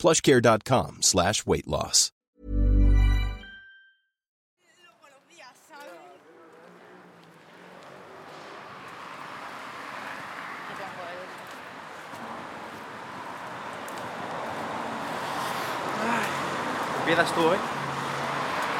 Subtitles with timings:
[0.00, 2.10] plushcare.com slash weight loss.
[17.00, 17.58] ¿Empiezas tú hoy?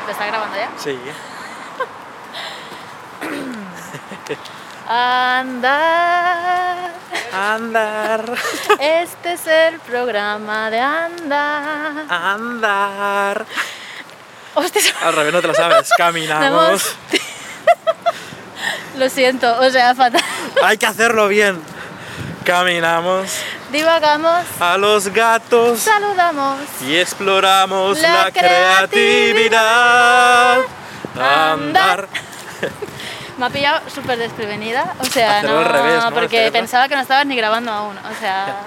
[0.06, 0.70] ¿Te está grabando ya?
[0.78, 0.96] Sí.
[4.88, 6.69] Andar.
[7.32, 8.24] Andar,
[8.80, 12.04] Este es el programa de andar.
[12.08, 13.46] andar.
[14.54, 15.88] Hostia, Al revés no te lo sabes.
[15.96, 16.96] Caminamos.
[18.96, 20.22] lo siento, o sea, fatal.
[20.62, 21.62] Hay que hacerlo bien.
[22.44, 23.30] Caminamos
[23.70, 26.58] Divagamos, a los gatos saludamos.
[26.80, 30.58] y exploramos La la, creatividad.
[31.20, 32.08] Andar.
[33.40, 36.10] Me ha pillado súper desprevenida, o sea, Hacerlo no, al revés, ¿no?
[36.12, 36.52] porque Hacerlo.
[36.52, 38.60] pensaba que no estabas ni grabando aún, o sea...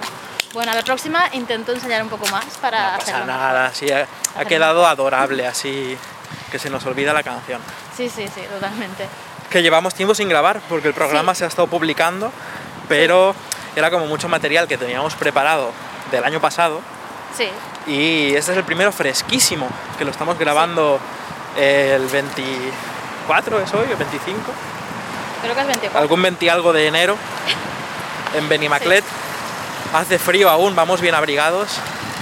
[0.52, 3.26] Bueno, a la próxima intento enseñar un poco más para No pasa hacerlo.
[3.26, 4.06] nada, sí, ha,
[4.38, 5.98] ha quedado adorable así
[6.52, 7.60] que se nos olvida la canción.
[7.96, 9.08] Sí, sí, sí, totalmente.
[9.50, 11.40] Que llevamos tiempo sin grabar porque el programa Sí.
[11.40, 12.30] se ha estado publicando,
[12.88, 13.34] pero
[13.74, 15.72] era como mucho material que teníamos preparado
[16.12, 16.80] del año pasado
[17.36, 17.48] Sí,
[17.88, 21.00] y este es el primero fresquísimo que lo estamos grabando
[21.56, 22.06] el
[23.26, 24.40] 24 es hoy o 25
[25.42, 26.00] creo que es 24.
[26.00, 27.16] algún 20 algo de enero
[28.34, 29.04] en Benimaclet
[29.94, 31.68] hace frío aún vamos bien abrigados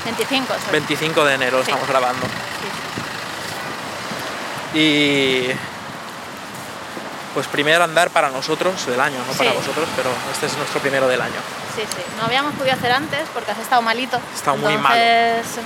[0.04, 0.70] 25, sí.
[0.72, 1.70] 25 de enero Sí.
[1.70, 2.26] estamos grabando
[4.72, 5.50] Sí, y
[7.34, 9.56] pues primer andar para nosotros del año no para Sí.
[9.56, 11.40] vosotros pero este es nuestro primero del año
[11.74, 12.02] sí, sí.
[12.18, 14.18] No habíamos podido hacer antes porque has estado malito.
[14.32, 14.94] He estado muy malo.
[14.96, 15.64] Entonces,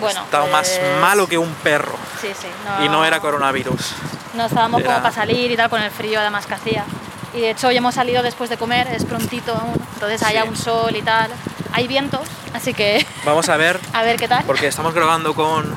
[0.00, 2.48] Bueno, he estado más pues, malo que un perro Sí, sí.
[2.84, 3.92] y no era coronavirus
[4.36, 6.84] No estábamos como para salir y tal con el frío además que hacía.
[7.32, 10.48] Y de hecho hoy hemos salido después de comer, es prontito aún, entonces hay Sí.
[10.48, 11.30] un sol y tal.
[11.72, 12.20] Hay viento,
[12.52, 14.44] así que vamos a ver a ver qué tal.
[14.44, 15.76] porque estamos grabando con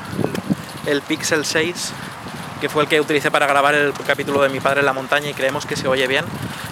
[0.86, 1.92] el Pixel 6,
[2.60, 5.28] que fue el que utilicé para grabar el capítulo de mi padre en la montaña
[5.28, 6.24] y creemos que se oye bien.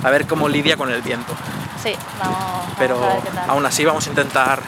[0.04, 1.34] A ver cómo lidia con el viento.
[1.82, 3.50] Sí, vamos, vamos Pero a ver qué tal.
[3.50, 4.60] aún así vamos a intentar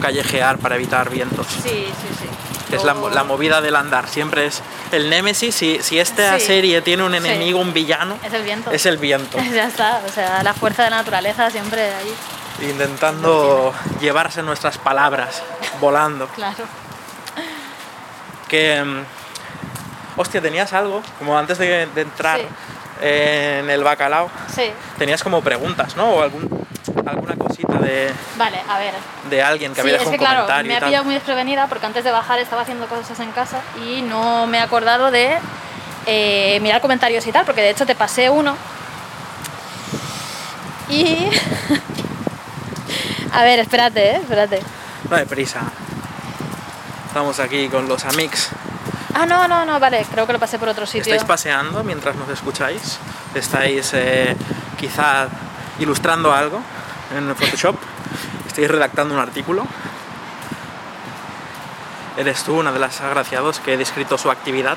[0.00, 1.46] callejear para evitar vientos.
[1.46, 2.26] Sí, sí, sí.
[2.72, 4.08] Que es la, la movida del andar.
[4.08, 4.62] Siempre es
[4.92, 5.54] el némesis.
[5.54, 6.46] Si, si esta Sí.
[6.46, 7.18] serie tiene un Sí.
[7.18, 8.70] enemigo, un villano, Es el viento.
[8.70, 9.36] es el viento.
[9.52, 12.14] ya está, o sea, la fuerza de la naturaleza siempre ahí,
[12.70, 15.42] Intentando llevarse nuestras palabras
[15.80, 16.26] volando.
[16.28, 16.64] claro.
[18.48, 22.46] que mm, hostia tenías algo como antes de, de entrar Sí.
[23.02, 26.66] En el bacalao Sí, tenías como preguntas no o algún,
[27.06, 28.94] alguna cosita de, vale, a ver.
[29.28, 31.14] de alguien que Sí, había es dejado que un claro, comentario me ha pillado muy
[31.14, 35.10] desprevenida porque antes de bajar estaba haciendo cosas en casa y no me he acordado
[35.10, 35.36] de
[36.06, 38.56] eh, mirar comentarios y tal, porque de hecho te pasé uno.
[40.88, 41.28] Y...
[43.34, 44.16] A ver, espérate, ¿eh?
[44.16, 44.60] espérate.
[45.08, 45.62] no hay prisa
[47.06, 48.50] estamos aquí con los amics
[49.14, 51.12] Ah, no, no, no, vale, creo que lo pasé por otro sitio.
[51.12, 52.98] estáis paseando mientras nos escucháis
[53.34, 54.36] estáis eh,
[54.78, 55.26] quizá
[55.78, 56.60] ilustrando algo
[57.16, 57.76] en Photoshop
[58.46, 59.66] estáis redactando un artículo
[62.16, 64.76] eres tú una de las agraciados que he descrito su actividad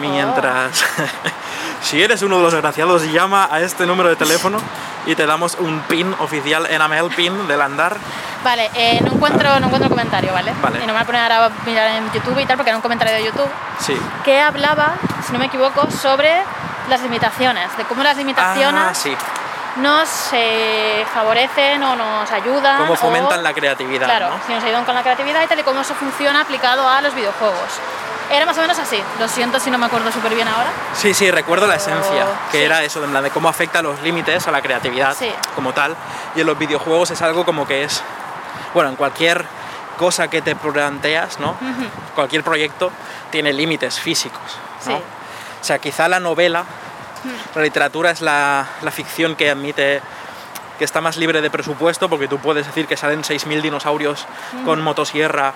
[0.00, 0.84] mientras
[1.82, 4.58] si eres uno de los agraciados llama a este número de teléfono
[5.06, 7.96] y te damos un pin oficial enamel pin del andar
[8.44, 10.52] Vale, eh, no, encuentro, no encuentro comentario, ¿vale?
[10.60, 10.78] Vale.
[10.78, 12.76] Y no me voy a poner ahora a mirar en YouTube y tal, porque era
[12.76, 13.48] un comentario de YouTube
[13.78, 14.94] sí que hablaba,
[15.26, 16.42] si no me equivoco, sobre
[16.88, 19.16] las limitaciones, de cómo las limitaciones ah, sí
[19.76, 22.78] nos eh, favorecen o nos ayudan.
[22.78, 24.40] cómo o- fomentan la creatividad Claro, ¿no?
[24.46, 27.14] si nos ayudan con la creatividad y tal, y cómo eso funciona aplicado a los
[27.14, 27.80] videojuegos.
[28.32, 28.98] Era más o menos así.
[29.20, 30.70] Lo siento si no me acuerdo súper bien ahora.
[30.94, 32.64] Sí, sí, recuerdo la esencia, que sí.
[32.64, 35.30] era eso, en plan de cómo afecta los límites a la creatividad Sí.
[35.54, 35.94] como tal.
[36.34, 38.02] Y en los videojuegos es algo como que es,
[38.74, 39.44] bueno, en cualquier
[39.98, 41.50] cosa que te planteas, ¿no?
[41.50, 41.86] Ujú.
[42.14, 42.90] Cualquier proyecto
[43.30, 44.40] tiene límites físicos,
[44.86, 44.96] ¿no?
[44.96, 45.02] Sí.
[45.60, 46.64] O sea, quizá la novela,
[47.54, 50.00] la literatura es la, la ficción que admite
[50.78, 54.26] que está más libre de presupuesto, porque tú puedes decir que salen 6.000 dinosaurios
[54.64, 55.52] con motosierra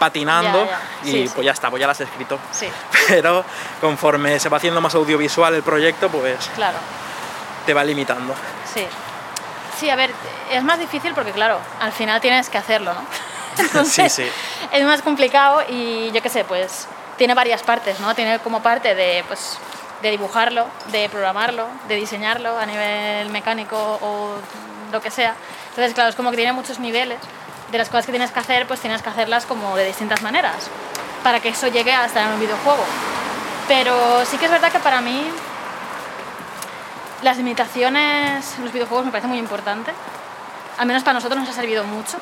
[0.00, 0.70] patinando Ya,
[1.04, 1.08] ya.
[1.08, 2.66] y Sí, pues ya está, pues ya las has escrito Sí,
[3.08, 3.44] pero
[3.80, 6.78] conforme se va haciendo más audiovisual el proyecto, pues claro.
[7.66, 8.34] te va limitando.
[8.74, 8.84] Sí.
[9.78, 10.10] Sí, a ver,
[10.50, 13.00] es más difícil porque, claro, al final tienes que hacerlo, ¿no?
[13.62, 14.30] Entonces, Sí, sí.
[14.72, 16.86] es más complicado y yo qué sé, pues
[17.16, 18.14] tiene varias partes, ¿no?
[18.14, 19.58] Tiene como parte de, pues,
[20.02, 24.34] de dibujarlo, de programarlo, de diseñarlo a nivel mecánico o
[24.92, 25.34] lo que sea.
[25.70, 27.18] Entonces, claro, es como que tiene muchos niveles.
[27.70, 30.68] De las cosas que tienes que hacer, pues tienes que hacerlas como de distintas maneras
[31.22, 32.82] para que eso llegue a estar en un videojuego.
[33.68, 35.22] Pero sí que es verdad que para mí
[37.22, 39.92] las limitaciones en los videojuegos me parece muy importante.
[40.78, 42.18] Al menos para nosotros nos ha servido mucho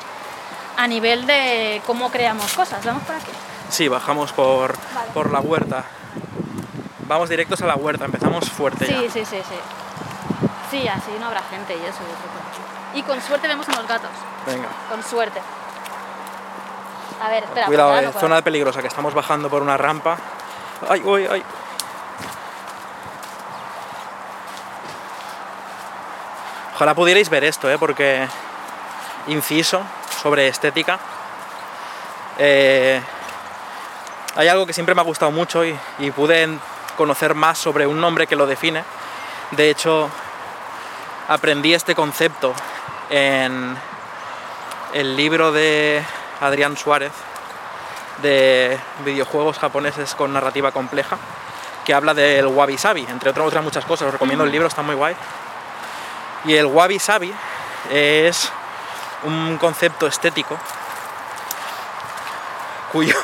[0.77, 2.83] a nivel de cómo creamos cosas.
[2.85, 3.31] ¿Vamos por aquí?
[3.69, 5.11] Sí, bajamos por, Vale.
[5.13, 5.83] por la huerta.
[7.07, 8.99] Vamos directos a la huerta, empezamos fuerte Sí, ya.
[9.11, 9.55] sí, sí, sí.
[10.69, 11.99] Sí, así no habrá gente y eso.
[11.99, 12.78] yo creo.
[12.93, 14.09] Y con suerte vemos a los gatos.
[14.45, 14.67] Venga.
[14.89, 15.41] Con suerte.
[17.21, 17.65] A ver, espera.
[17.65, 20.17] Cuidado, eh, zona de peligrosa, que estamos bajando por una rampa.
[20.89, 21.43] ¡Ay, uy, ay!
[26.75, 27.77] Ojalá pudierais ver esto, ¿eh?
[27.77, 28.25] porque
[29.27, 29.81] inciso
[30.21, 30.97] sobre estética.
[32.37, 33.01] Eh,
[34.37, 36.57] hay algo que siempre me ha gustado mucho y, y pude
[36.95, 38.85] conocer más sobre un nombre que lo define.
[39.51, 40.09] De hecho,
[41.29, 42.53] aprendí este concepto
[43.09, 43.77] en
[44.93, 46.03] el libro de
[46.41, 47.11] Adrián Suárez
[48.23, 51.17] de videojuegos japoneses con narrativa compleja,
[51.85, 54.07] que habla del wabi sabi, entre otras, muchas cosas.
[54.07, 55.15] Os recomiendo el libro, está muy guay.
[56.45, 57.33] Y el wabi sabi
[57.91, 58.51] es
[59.23, 60.57] un concepto estético
[62.91, 63.15] cuyo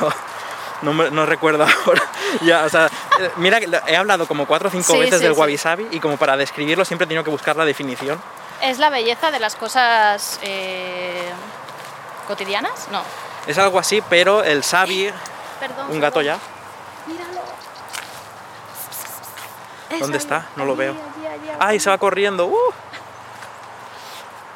[0.86, 2.02] no, me- no recuerdo ahora.
[2.42, 2.86] ya, o sea,
[3.20, 6.00] eh, mira, he hablado como cuatro o cinco Sí, veces sí, del wabi sabi y
[6.00, 8.22] como para describirlo siempre he tenido que buscar la definición.
[8.62, 11.30] Es la belleza de las cosas eh,
[12.28, 12.88] cotidianas.
[12.92, 13.02] No.
[13.48, 15.12] Es algo así, pero el sabi,
[15.60, 15.88] Perdón.
[15.92, 16.38] un gato ya,
[17.08, 17.42] Míralo.
[20.00, 20.48] ¿Dónde está?
[20.56, 20.92] No lo veo.
[20.94, 21.58] allí, allí, allí.
[21.60, 22.48] ¡Ay, se va corriendo!
[22.48, 22.58] ¡Uh!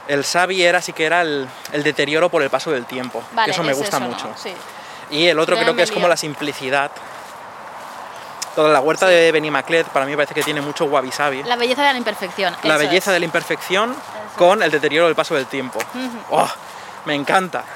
[0.07, 3.45] El sabi era sí que era el, el deterioro por el paso del tiempo, Vale,
[3.45, 4.27] que eso me es gusta mucho.
[4.35, 4.51] Sí.
[5.09, 6.91] Y el otro Ya creo que es como la simplicidad.
[8.55, 11.43] Toda la huerta de Benimaclet para mí parece que tiene mucho wabi sabi.
[11.43, 12.55] La belleza de la imperfección.
[12.63, 13.13] La eso belleza es.
[13.13, 13.95] de la imperfección
[14.37, 15.79] con el deterioro del paso del tiempo.
[16.29, 16.49] ¡Oh!
[17.05, 17.63] Me encanta.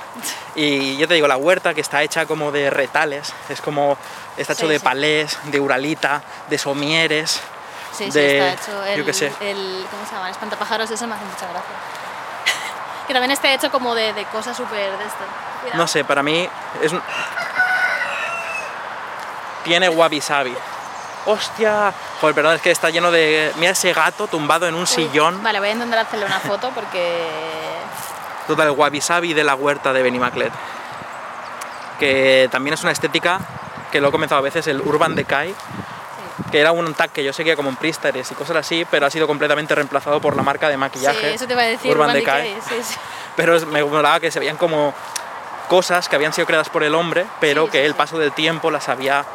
[0.56, 3.97] Y yo te digo, la huerta que está hecha como de retales, es como,
[4.38, 4.83] está hecho Sí, de sí.
[4.85, 7.41] palés, de uralita, de somieres.
[7.91, 8.83] Sí, sí, de- está hecho.
[8.85, 9.31] El, yo qué sé.
[9.39, 10.27] El, ¿Cómo se llama?
[10.27, 11.74] El espantapájaros, eso me hace mucha gracia.
[13.08, 15.24] Que también esté hecho como de, de cosas súper de esto.
[15.76, 16.48] No sé, para mí
[16.82, 17.02] es un...
[19.64, 20.56] Tiene wabi sabi.
[21.26, 21.94] ¡Hostia!
[22.20, 23.52] Joder, perdón, es que está lleno de...
[23.56, 25.42] Mira ese gato tumbado en un Uy, sillón.
[25.42, 27.28] Vale, voy a intentar hacerle una foto porque.
[28.48, 30.52] Total, el wabi sabi de la huerta de Benimaclet.
[31.98, 33.40] Que también es una estética
[33.92, 35.56] que lo he comentado a veces, el Urban Decay.
[36.54, 39.10] Que era un tag que yo seguía como en Priesteres y cosas así, pero ha
[39.10, 41.34] sido completamente reemplazado por la marca de Sí, maquillaje.
[41.34, 41.90] eso te iba a decir.
[41.90, 42.54] Urban Urban Decay.
[42.54, 43.00] Decay, Sí, sí.
[43.36, 44.94] Pero me molaba que se veían como
[45.68, 47.98] cosas que habían sido creadas por el hombre, pero Sí, que sí, el sí.
[47.98, 49.26] paso del tiempo las había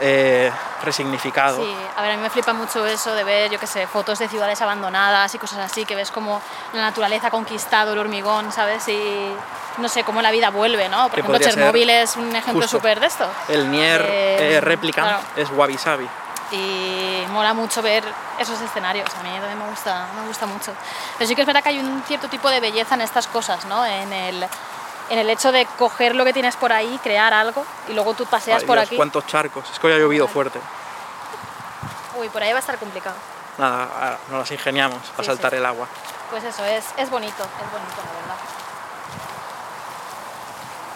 [0.00, 0.48] eh,
[0.84, 1.56] resignificado.
[1.64, 4.20] Sí, a ver, a mí me flipa mucho eso de ver, yo qué sé, fotos
[4.20, 6.40] de ciudades abandonadas y cosas así, que ves como
[6.72, 8.86] la naturaleza ha conquistado el hormigón, ¿sabes?
[8.86, 9.32] Y
[9.78, 11.08] no sé, cómo la vida vuelve, ¿no?
[11.08, 13.26] Por ejemplo, Chernobyl es un ejemplo súper de esto.
[13.48, 15.22] El Nier Eh, eh, Replicant claro.
[15.34, 16.08] es wabi sabi.
[16.54, 18.04] Y mola mucho ver
[18.38, 19.08] esos escenarios.
[19.18, 20.72] A mí también me gusta, me gusta mucho.
[21.18, 23.64] Pero sí que es verdad que hay un cierto tipo de belleza en estas cosas,
[23.66, 23.84] ¿no?
[23.84, 24.46] En el,
[25.10, 28.24] en el hecho de coger lo que tienes por ahí, crear algo y luego tú
[28.26, 28.96] paseas Ay, por Dios, aquí.
[28.96, 29.68] cuántos charcos.
[29.70, 30.60] Es que hoy ha llovido fuerte.
[32.16, 33.16] Uy, por ahí va a estar complicado.
[33.58, 35.56] Nada, ah, nos las ingeniamos para Sí, saltar sí.
[35.58, 35.86] el agua.
[36.30, 38.53] Pues eso, es, es bonito, es bonito, la verdad.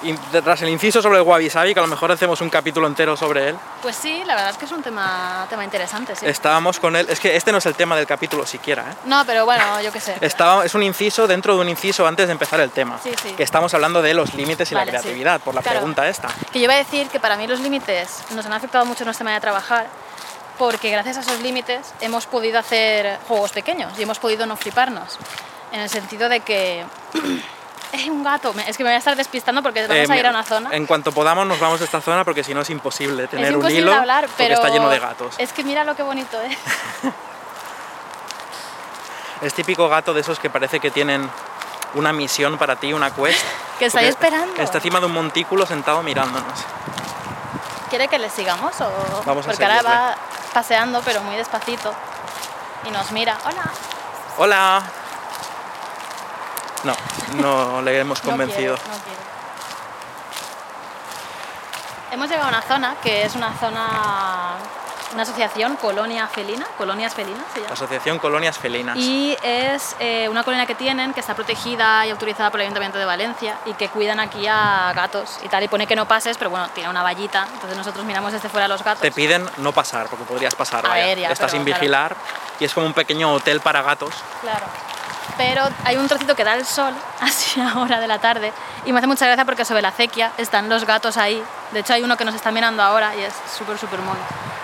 [0.02, 2.86] Y tras el inciso sobre el wabi sabi, que a lo mejor hacemos un capítulo
[2.86, 6.24] entero sobre él, Pues sí, la verdad es que es un tema, tema interesante, sí.
[6.26, 7.06] estábamos con él.
[7.08, 8.94] Es que este no es el tema del capítulo siquiera, ¿eh?
[9.06, 10.16] No, pero bueno, yo qué sé.
[10.20, 12.98] Estaba, es un inciso dentro de un inciso antes de empezar el tema.
[13.02, 13.32] Sí, sí.
[13.32, 15.78] Que estamos hablando de los límites y Vale, la creatividad, por la Claro.
[15.78, 16.28] pregunta esta.
[16.52, 19.06] Que yo iba a decir que para mí los límites nos han afectado mucho en
[19.06, 19.86] nuestra manera de trabajar
[20.58, 25.18] porque gracias a esos límites hemos podido hacer juegos pequeños y hemos podido no fliparnos.
[25.72, 26.84] En el sentido de que...
[27.92, 28.54] ¡Eh, un gato!
[28.66, 30.70] Es que me voy a estar despistando porque vamos Eh, a ir a una zona.
[30.72, 33.50] En cuanto podamos nos vamos de esta zona porque si no es imposible tener es
[33.50, 34.54] un imposible hilo hablar, porque pero...
[34.56, 35.34] está lleno de gatos.
[35.38, 36.56] Es que mira lo que bonito es.
[39.40, 41.30] Es típico gato de esos que parece que tienen
[41.94, 43.40] una misión para ti, una quest.
[43.78, 44.60] Que está ahí porque esperando.
[44.60, 46.58] Está encima de un montículo sentado mirándonos.
[47.88, 48.74] ¿Quiere que le sigamos?
[48.80, 49.22] O...
[49.24, 50.16] Vamos a Porque ahora va
[50.52, 51.94] paseando, pero muy despacito.
[52.84, 53.38] Y nos mira.
[53.44, 53.70] Hola.
[54.36, 54.82] ¡Hola!
[56.84, 56.94] No,
[57.36, 58.76] no le hemos No convencido.
[58.76, 59.18] quiere, no quiere.
[62.12, 64.56] Hemos llegado a una zona que es una zona
[65.12, 67.72] una asociación, Colonia Felina, Colonias Felinas se llama.
[67.72, 68.96] Asociación Colonias Felinas.
[68.96, 72.98] Y es eh, una colonia que tienen que está protegida y autorizada por el Ayuntamiento
[72.98, 75.62] de Valencia y que cuidan aquí a gatos y tal.
[75.64, 77.46] Y pone que no pases, pero bueno, tiene una vallita.
[77.54, 79.00] Entonces nosotros miramos desde fuera a los gatos.
[79.00, 80.84] Te piden no pasar, porque podrías pasar.
[80.84, 81.06] A vaya.
[81.06, 81.80] ver, ya, Estás pero sin claro.
[81.80, 82.16] vigilar
[82.60, 84.14] y es como un pequeño hotel para gatos.
[84.42, 84.66] Claro.
[85.36, 88.52] Pero hay un trocito que da el sol, así a hora de la tarde,
[88.84, 91.42] y me hace mucha gracia porque sobre la acequia están los gatos ahí.
[91.72, 94.20] De hecho, hay uno que nos está mirando ahora y es súper, súper mono.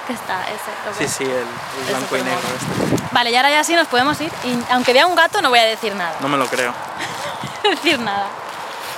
[0.06, 0.70] ¿Qué está ese?
[0.84, 2.38] ¿Lo Sí, sí, el, blanco y negro.
[2.38, 3.06] este.
[3.12, 4.30] Vale, y ahora ya sí nos podemos ir.
[4.44, 6.14] Y aunque vea un gato, no voy a decir nada.
[6.20, 6.74] No me lo creo.
[7.62, 8.26] decir nada.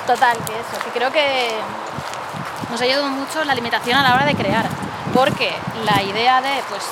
[0.06, 1.50] Total, que eso, que creo que
[2.70, 4.66] nos ha ayudado mucho la limitación a la hora de crear.
[5.14, 5.54] Porque
[5.84, 6.82] la idea de, pues,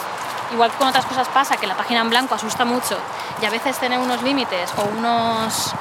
[0.54, 2.96] igual que con otras cosas pasa, que la página en blanco asusta mucho
[3.42, 5.72] y a veces tener unos límites o unos.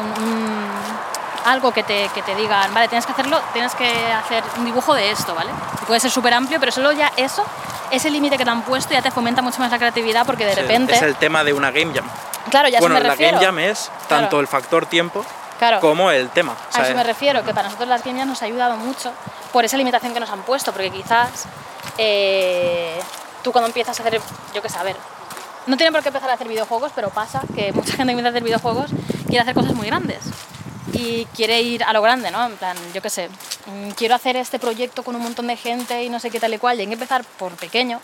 [0.00, 1.04] un- un-
[1.44, 4.94] algo que te, que te digan, vale, tienes que hacerlo, tienes que hacer un dibujo
[4.94, 5.50] de esto, ¿vale?
[5.86, 7.44] Puede ser súper amplio, pero solo ya eso,
[7.90, 10.54] ese límite que te han puesto ya te fomenta mucho más la creatividad porque de
[10.54, 10.94] repente.
[10.94, 12.06] Es el tema de una Game Jam.
[12.50, 13.34] Claro, ya bueno, me la refiero.
[13.36, 14.40] Game Jam es tanto Claro.
[14.40, 15.22] el factor tiempo
[15.58, 15.80] Claro.
[15.80, 16.52] como el tema.
[16.52, 19.12] O A eso me refiero, que para nosotros las game jams nos ha ayudado mucho
[19.52, 21.44] por esa limitación que nos han puesto, porque quizás
[21.98, 23.00] eh,
[23.44, 24.20] tú cuando empiezas a hacer,
[24.52, 24.96] yo qué sé, a ver,
[25.66, 28.28] no tiene por qué empezar a hacer videojuegos, pero pasa que mucha gente que empieza
[28.28, 28.90] a hacer videojuegos
[29.26, 30.24] quiere hacer cosas muy grandes
[30.92, 32.44] y quiere ir a lo grande, ¿no?
[32.44, 36.02] En plan, yo qué sé, mm, quiero hacer este proyecto con un montón de gente
[36.02, 38.00] y no sé qué tal y cual, y hay que empezar por pequeño.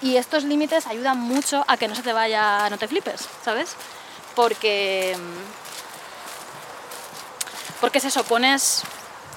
[0.00, 3.74] Y estos límites ayudan mucho a que no se te vaya, no te flipes, ¿sabes?
[4.36, 5.68] Porque mm,
[7.80, 8.82] porque es eso, pones...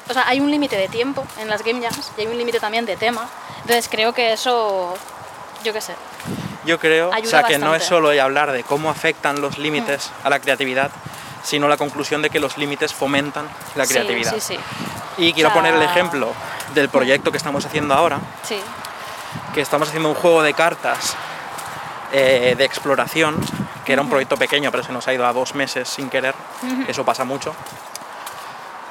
[0.10, 2.60] O sea, hay un límite de tiempo en las game jams y hay un límite
[2.60, 3.30] también de tema.
[3.62, 4.94] Entonces creo que eso,
[5.64, 5.96] yo qué sé,
[6.66, 10.30] Yo creo, o sea, que no es solo hablar de cómo afectan los límites a
[10.30, 10.92] la creatividad,
[11.44, 14.34] sino la conclusión de que los límites fomentan la creatividad.
[14.34, 14.60] Sí, sí,
[15.18, 16.34] Y quiero O sea- poner el ejemplo
[16.76, 18.60] del proyecto que estamos haciendo ahora, sí.
[19.54, 21.16] que estamos haciendo un juego de cartas
[22.14, 23.38] eh, de exploración,
[23.86, 26.36] que era un proyecto pequeño, pero se nos ha ido a dos meses sin querer,
[26.88, 27.56] eso pasa mucho,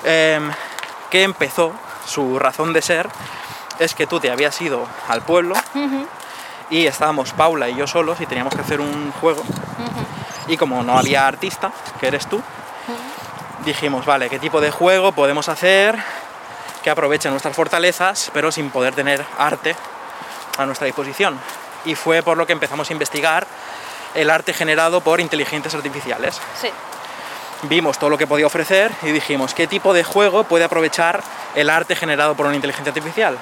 [0.04, 0.50] Em,
[1.10, 1.72] que empezó,
[2.06, 3.08] su razón de ser,
[3.78, 5.54] es que tú te habías ido al pueblo
[6.70, 9.42] y estábamos Paula y yo solos y teníamos que hacer un juego
[10.50, 12.42] y como no había artista, que eres tú,
[13.64, 15.96] dijimos, vale, ¿qué tipo de juego podemos hacer
[16.82, 19.76] que aproveche nuestras fortalezas, pero sin poder tener arte
[20.58, 21.38] a nuestra disposición?
[21.84, 23.46] Y fue por lo que empezamos a investigar
[24.14, 26.40] el arte generado por inteligencias artificiales.
[26.60, 26.68] Sí,
[27.64, 31.22] Vimos todo lo que podía ofrecer y dijimos, ¿qué tipo de juego puede aprovechar
[31.54, 33.36] el arte generado por una inteligencia artificial?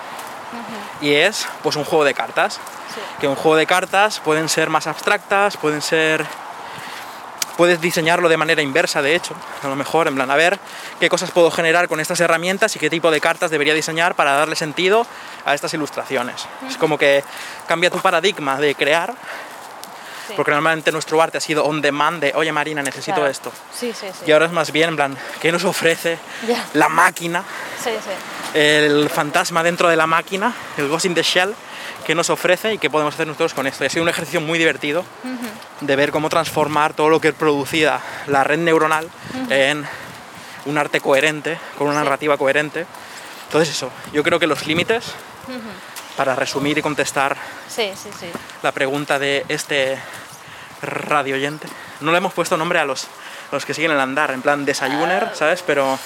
[1.00, 2.54] Y es, pues, un juego de cartas.
[2.94, 3.00] sí.
[3.20, 6.24] que un juego de cartas pueden ser más abstractas, pueden ser...
[7.56, 10.60] Puedes diseñarlo de manera inversa, de hecho, a lo mejor, en plan, a ver
[11.00, 14.34] qué cosas puedo generar con estas herramientas y qué tipo de cartas debería diseñar para
[14.34, 15.04] darle sentido
[15.44, 16.46] a estas ilustraciones.
[16.68, 17.24] Es como que
[17.66, 19.12] cambia tu paradigma de crear,
[20.28, 20.32] sí.
[20.36, 23.30] porque normalmente nuestro arte ha sido on demand de, oye Marina, necesito Claro.
[23.30, 23.52] esto.
[23.74, 24.24] Sí, sí, sí.
[24.26, 26.18] Y ahora es más bien, en plan, ¿qué nos ofrece
[26.74, 27.42] la máquina,
[28.54, 31.54] el fantasma dentro de la máquina, el Ghost in the Shell,
[32.06, 33.84] que nos ofrece y qué podemos hacer nosotros con esto?
[33.84, 35.04] Y ha sido un ejercicio muy divertido
[35.80, 39.08] de ver cómo transformar todo lo que producida la red neuronal
[39.50, 39.86] en
[40.66, 42.86] un arte coherente, con una narrativa coherente.
[43.46, 45.04] Entonces eso, yo creo que los límites,
[46.18, 47.36] para resumir y contestar
[47.68, 48.26] Sí, sí, sí.
[48.62, 49.96] la pregunta de este
[50.82, 51.68] radio oyente,
[52.00, 53.06] no le hemos puesto nombre a los,
[53.52, 55.62] los que siguen el andar, en plan desayuner, ¿sabes?
[55.64, 55.96] Pero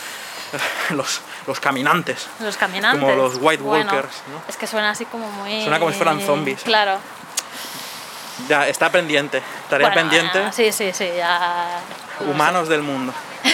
[0.90, 2.26] los, los caminantes.
[2.40, 3.00] Los caminantes.
[3.00, 4.42] Como los White Bueno, Walkers, ¿no?
[4.48, 5.62] Es que suena así como muy...
[5.62, 6.62] Suena como si fueran zombies.
[6.62, 6.98] Claro.
[8.48, 10.38] Ya, está pendiente, tarea Bueno, pendiente.
[10.38, 11.80] ah, Sí, sí, sí, ya...
[12.20, 13.14] no humanos del mundo.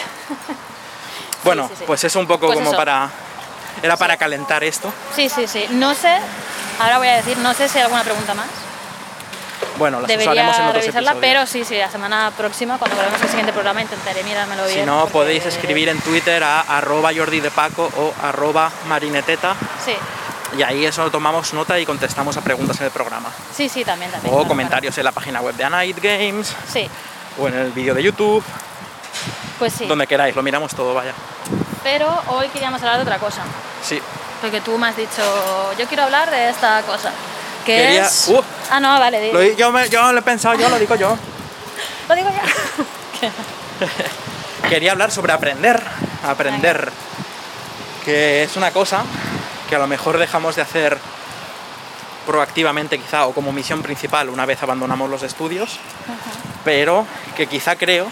[1.44, 1.84] Bueno, sí, sí.
[1.86, 2.76] pues es un poco Pues como eso.
[2.76, 3.08] para...
[3.82, 4.92] Era para calentar esto.
[5.14, 5.66] Sí, sí, sí.
[5.70, 6.16] No sé,
[6.80, 8.46] ahora voy a decir, no sé si hay alguna pregunta más.
[9.76, 11.30] Bueno, las Debería usaremos en otros revisarla, episodios.
[11.34, 14.80] pero sí, sí, la semana próxima, cuando volvamos al siguiente programa, intentaré mirármelo bien.
[14.80, 19.54] Si no, porque- podéis escribir en Twitter a arroba Jordi de Paco o arroba marineteta
[19.84, 19.94] Sí,
[20.58, 23.28] y ahí eso tomamos nota y contestamos a preguntas en el programa.
[23.54, 24.34] sí, sí, también, también.
[24.34, 26.52] O comentarios en la página web de A Night Games.
[26.72, 26.88] Sí,
[27.38, 28.42] o en el vídeo de YouTube,
[29.60, 29.86] pues sí.
[29.86, 31.12] donde queráis, lo miramos todo, vaya.
[31.82, 33.42] Pero hoy queríamos hablar de otra cosa.
[33.82, 34.00] Sí,
[34.40, 35.22] Porque tú me has dicho,
[35.78, 37.10] yo quiero hablar de esta cosa.
[37.64, 38.28] Que Quería- es...
[38.28, 38.42] Uh.
[38.70, 41.16] ah, no, vale, di- lo, yo, me- yo lo he pensado, yo lo digo yo.
[42.08, 43.28] lo digo ya.
[44.68, 45.82] Quería hablar sobre aprender,
[46.26, 46.90] aprender,
[48.04, 49.02] que es una cosa
[49.68, 50.98] que a lo mejor dejamos de hacer
[52.26, 55.78] proactivamente quizá o como misión principal una vez abandonamos los estudios,
[56.64, 58.08] pero que quizá creo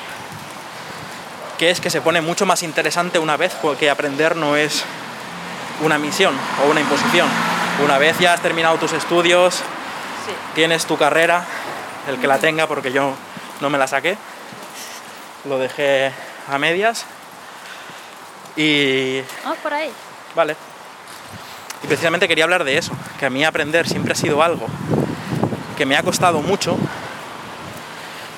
[1.59, 4.85] que es que se pone mucho más interesante una vez que aprender no es
[5.83, 6.35] una misión
[6.65, 7.29] o una imposición.
[7.85, 10.33] Una vez ya has terminado tus estudios, sí.
[10.55, 11.45] tienes tu carrera,
[12.09, 13.15] el que la tenga, porque yo
[13.61, 14.17] no me la saqué,
[15.45, 16.13] lo dejé
[16.51, 17.05] a medias
[18.57, 19.91] y Vamos por ahí.
[20.35, 20.57] vale.
[21.83, 24.67] Y precisamente quería hablar de eso, que a mí aprender siempre ha sido algo
[25.77, 26.79] que me ha costado mucho,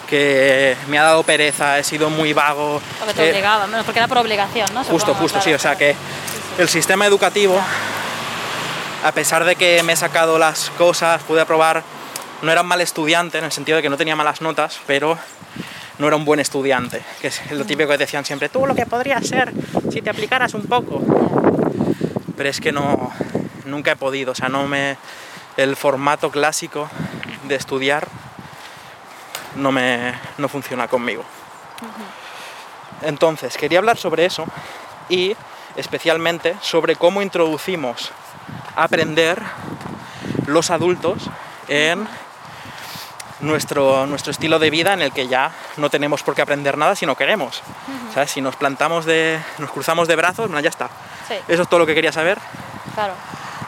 [0.08, 2.80] que me ha dado pereza, he sido muy vago.
[2.98, 4.80] Porque te eh, obligaba, menos porque era por obligación, ¿no?
[4.80, 5.44] Justo, Supongo, justo, sí.
[5.50, 5.56] claro.
[5.56, 5.98] O sea que Sí,
[6.56, 6.62] sí.
[6.62, 7.60] el sistema educativo,
[9.04, 11.82] a pesar de que me he sacado las cosas, pude aprobar,
[12.42, 15.18] no era un mal estudiante en el sentido de que no tenía malas notas, pero
[15.98, 18.86] no era un buen estudiante, que es lo típico que decían siempre, tú lo que
[18.86, 19.52] podrías ser
[19.92, 21.02] si te aplicaras un poco.
[22.36, 23.12] Pero es que no,
[23.64, 24.96] nunca he podido, o sea, no me,
[25.56, 26.88] el formato clásico
[27.48, 28.06] de estudiar
[29.58, 31.24] no me, no funciona conmigo.
[33.02, 34.44] Entonces, quería hablar sobre eso
[35.08, 35.36] y
[35.76, 38.10] especialmente sobre cómo introducimos
[38.74, 39.40] aprender
[40.46, 41.28] los adultos
[41.68, 42.08] en
[43.40, 46.96] nuestro, nuestro estilo de vida en el que ya no tenemos por qué aprender nada
[46.96, 47.62] si no queremos.
[48.12, 48.30] ¿Sabes?
[48.30, 49.38] Si nos plantamos de.
[49.58, 50.88] nos cruzamos de brazos, bueno, ya está.
[51.28, 52.38] Sí, Eso es todo lo que quería saber.
[52.94, 53.14] claro.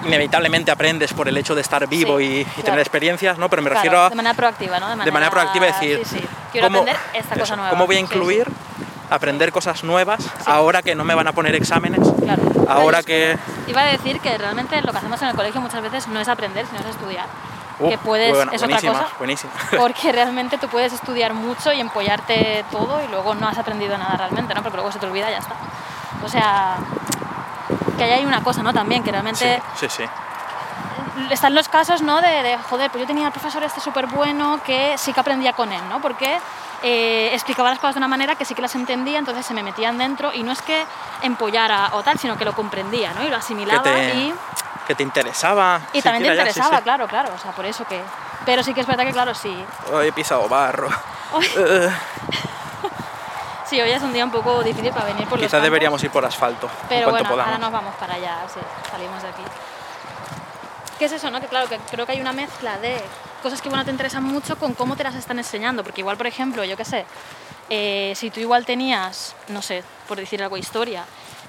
[0.04, 2.62] Inevitablemente aprendes por el hecho de estar vivo Sí, y, y claro.
[2.64, 3.49] tener experiencias, ¿no?
[3.49, 4.88] Pero me Claro, refiero a de manera proactiva, ¿no?
[4.88, 6.26] De manera, de manera proactiva decir Sí, sí.
[6.52, 7.71] Quiero cómo, aprender esta eso, cosa nueva.
[7.71, 8.12] cómo voy a Sí, sí.
[8.14, 8.47] incluir
[9.11, 12.42] aprender cosas nuevas ahora que no me van a poner exámenes, Claro.
[12.69, 16.09] ahora que Iba a decir que realmente lo que hacemos en el colegio muchas veces
[16.09, 17.26] no es aprender, sino es estudiar.
[17.78, 19.07] Uh, que puedes, buena- es otra cosa.
[19.19, 19.52] buenísima.
[19.78, 24.16] Porque realmente tú puedes estudiar mucho y empollarte todo y luego no has aprendido nada
[24.19, 24.62] realmente, ¿no?
[24.62, 25.54] Porque luego se te olvida y ya está.
[26.23, 26.76] O sea,
[27.97, 28.73] que ahí hay una cosa, ¿no?
[28.73, 30.04] También, que realmente Sí, sí, sí.
[31.30, 32.20] están los casos, ¿no?
[32.20, 35.52] De, de, joder, pues yo tenía al profesor este súper bueno que sí que aprendía
[35.52, 36.00] con él, ¿no?
[36.00, 36.38] Porque
[36.82, 39.62] eh, explicaba las cosas de una manera que sí que las entendía, entonces se me
[39.62, 40.85] metían dentro y no es que
[41.23, 43.20] empollara o tal, sino que lo comprendía, ¿no?
[43.23, 44.35] Y lo Que asimilaba te, y,
[44.87, 45.80] que te interesaba.
[45.92, 48.02] y también te siquiera ya, sí, interesaba, claro, claro, o sea, por eso que...
[48.47, 49.62] Pero sí que es verdad que, claro, sí.
[49.92, 50.88] Hoy he pisado barro.
[51.32, 51.90] Hoy- Eh,
[53.70, 56.24] Sí, hoy es un día un poco difícil para venir por quizás deberíamos ir por
[56.24, 58.58] asfalto Pero bueno, ahora nos vamos para allá, sí,
[58.90, 59.42] salimos de aquí.
[60.98, 61.40] ¿Qué es eso, no?
[61.40, 63.00] Que claro, que creo que hay una mezcla de
[63.44, 66.26] cosas que bueno te interesan mucho con cómo te las están enseñando, porque igual, por
[66.26, 67.06] ejemplo, yo qué sé,
[67.68, 71.04] eh, si tú igual tenías, no sé, por decir algo, historia,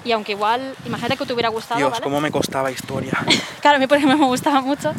[0.05, 2.03] y aunque igual, imagínate que te hubiera gustado, Dios, ¿vale?
[2.03, 3.13] cómo me costaba historia.
[3.61, 4.93] Claro, a mí por ejemplo me gustaba mucho.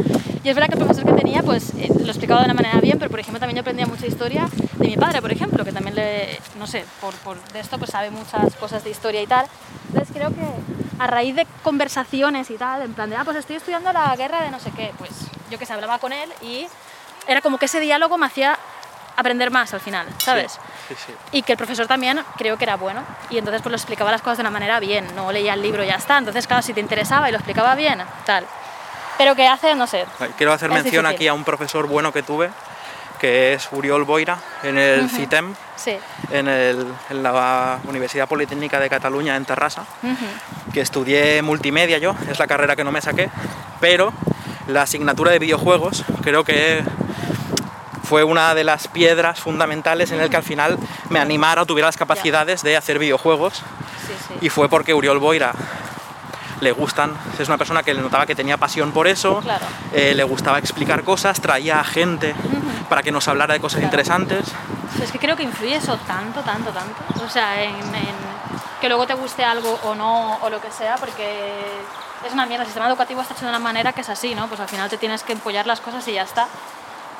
[0.45, 2.81] Y es verdad que el profesor que tenía, pues eh, lo explicaba de una manera
[2.81, 5.73] bien, pero por ejemplo también yo aprendía mucha historia de mi padre, por ejemplo, que
[5.73, 9.27] también le, no sé, por, por de esto pues sabe muchas cosas de historia y
[9.27, 9.47] tal.
[9.89, 10.43] Entonces creo que
[10.99, 14.43] a raíz de conversaciones y tal, en plan de, ah, pues estoy estudiando la guerra
[14.43, 15.13] de no sé qué, pues
[15.51, 16.67] yo que sé, hablaba con él y
[17.29, 18.59] era como que ese diálogo me hacía
[19.15, 20.59] aprender más al final, ¿sabes?
[20.89, 21.13] Sí, sí.
[21.33, 24.23] y que el profesor también creo que era bueno y entonces pues lo explicaba las
[24.23, 26.73] cosas de una manera bien, no leía el libro y ya está, entonces claro, si
[26.73, 28.45] te interesaba y lo explicaba bien, tal.
[29.19, 30.05] Pero que hace, no sé,
[30.37, 31.07] Quiero hacer mención difícil.
[31.07, 32.51] aquí a un profesor bueno que tuve,
[33.21, 35.09] que es Uriol Boira, en el.
[35.11, 35.97] CITEM, sí.
[36.31, 39.85] en, el- en la Universidad Politécnica de Cataluña, en Terrassa,
[40.73, 43.29] que estudié multimedia yo, es la carrera que no me saqué,
[43.81, 44.13] pero
[44.67, 46.83] la asignatura de videojuegos creo que
[48.05, 51.89] fue una de las piedras fundamentales en el que al final me animara o tuviera
[51.89, 53.55] las capacidades de hacer videojuegos
[54.07, 54.35] Sí, sí.
[54.41, 55.53] y fue porque Uriol Boira
[56.63, 59.67] le gustan, es una persona que le notaba que tenía pasión por eso, Claro.
[59.93, 62.35] eh, le gustaba explicar cosas, traía a gente
[62.89, 63.87] para que nos hablara de cosas Claro.
[63.89, 64.45] interesantes.
[65.03, 67.25] Es que creo que influye eso tanto, tanto, tanto.
[67.25, 68.15] O sea, en, en
[68.81, 71.61] que luego te guste algo o no, o lo que sea, porque
[72.27, 72.63] es una mierda.
[72.63, 74.47] El sistema educativo está hecho de una manera que es así, ¿no?
[74.47, 76.47] Pues al final te tienes que empollar las cosas y ya está.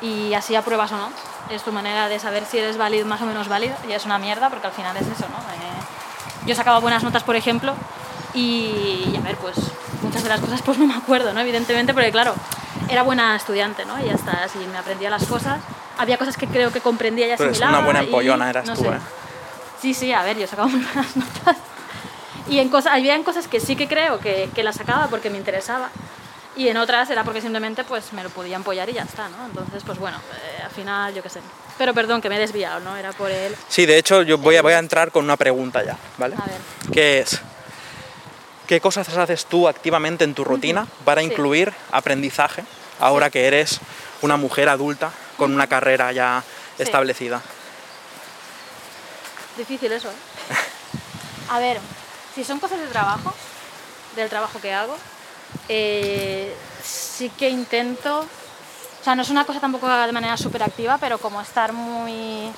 [0.01, 1.09] Y así apruebas o no.
[1.49, 4.17] Es tu manera de saber si eres válido, más o menos válido, y es una
[4.17, 5.37] mierda porque al final es eso, ¿no?
[5.37, 7.73] Eh, yo sacaba buenas notas, por ejemplo,
[8.33, 9.55] y, y a ver, pues
[10.01, 11.39] muchas de las cosas pues no me acuerdo, ¿no?
[11.41, 12.33] Evidentemente, porque claro,
[12.89, 13.99] era buena estudiante, ¿no?
[14.03, 15.59] Y ya está, así me aprendía las cosas.
[15.97, 17.77] Había cosas que creo que comprendía y Pero es asimilaba.
[17.77, 18.87] una buena y empollona eras no tú, sé.
[18.89, 18.99] ¿eh?
[19.81, 21.57] Sí, sí, a ver, yo sacaba muy buenas notas.
[22.49, 25.29] Y en cosas, había en cosas que sí que creo que, que las sacaba porque
[25.29, 25.89] me interesaba.
[26.55, 29.45] Y en otras era porque simplemente pues me lo podía empollar y ya está, ¿no?
[29.45, 31.39] Entonces, pues bueno, eh, al final yo qué sé.
[31.79, 32.95] Pero perdón, que me he desviado, ¿no?
[32.95, 33.55] Era por él.
[33.67, 36.35] Sí, de hecho yo voy a, voy a entrar con una pregunta ya, ¿vale?
[36.35, 36.57] A ver.
[36.91, 37.41] Que es,
[38.67, 41.27] ¿qué cosas haces tú activamente en tu rutina para Sí.
[41.27, 42.63] incluir aprendizaje
[42.99, 43.79] ahora que eres
[44.21, 46.43] una mujer adulta con una carrera ya
[46.77, 46.83] Sí.
[46.83, 47.41] establecida?
[49.57, 50.13] Difícil eso, ¿eh?
[51.49, 51.79] A ver,
[52.33, 53.33] si son cosas de trabajo,
[54.15, 54.95] del trabajo que hago,
[55.69, 60.97] eh, sí que intento, o sea, no es una cosa tampoco de manera súper activa,
[60.97, 62.51] pero como estar muy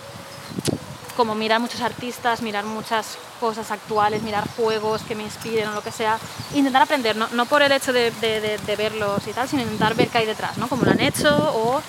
[1.15, 5.82] como mirar muchos artistas, mirar muchas cosas actuales, mirar juegos que me inspiren o lo
[5.82, 6.17] que sea,
[6.54, 10.10] intentar aprender, no, no por el hecho de, de- verlos y tal, sino intentar ver
[10.10, 10.67] qué hay detrás, ¿no?
[10.67, 11.82] Cómo lo han hecho o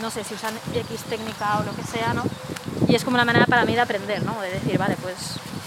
[0.00, 2.22] no sé si usan X técnica o lo que sea, ¿no?
[2.88, 4.40] Y es como una manera para mí de aprender, ¿no?
[4.40, 5.16] De decir, vale, pues,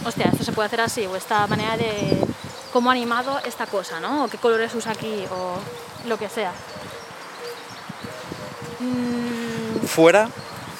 [0.05, 2.17] hostia, esto se puede hacer así, o esta manera de
[2.71, 4.23] cómo ha animado esta cosa, ¿no?
[4.23, 5.57] O qué colores usa aquí, o
[6.07, 6.51] lo que sea.
[8.79, 10.29] Mm, Fuera,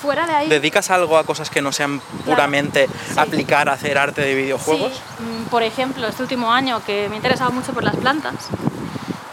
[0.04, 0.50] fuera de ahí...
[0.50, 3.13] ¿dedicas algo a cosas que no sean puramente sí.
[3.18, 4.92] aplicar hacer arte de videojuegos?
[4.94, 8.36] Sí, mm, por ejemplo, este último año que me he interesado mucho por las plantas,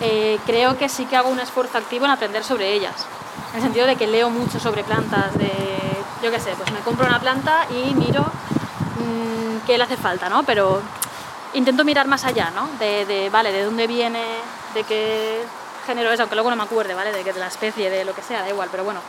[0.01, 2.95] eh, creo que sí que hago un esfuerzo activo en aprender sobre ellas.
[3.51, 5.51] En el sentido de que leo mucho sobre plantas, de,
[6.23, 10.29] yo qué sé, pues me compro una planta y miro mm, qué le hace falta,
[10.29, 10.45] ¿no?
[10.45, 10.81] Pero
[11.55, 12.69] intento mirar más allá, ¿no?
[12.79, 14.23] De, de, vale, de dónde viene,
[14.75, 15.41] de qué
[15.87, 17.11] género es, aunque luego no me acuerde, ¿vale?
[17.13, 19.01] De, que- de la especie, de lo que sea, da igual, pero bueno,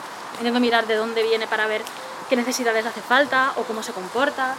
[0.41, 1.81] intento mirar de dónde viene para ver
[2.29, 4.55] qué necesidades le hace falta o cómo se comporta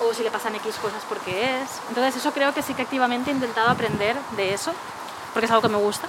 [0.00, 1.70] o si le pasan X cosas porque es.
[1.88, 4.72] Entonces eso creo que sí que activamente he intentado aprender de eso,
[5.32, 6.08] porque es algo que me gusta.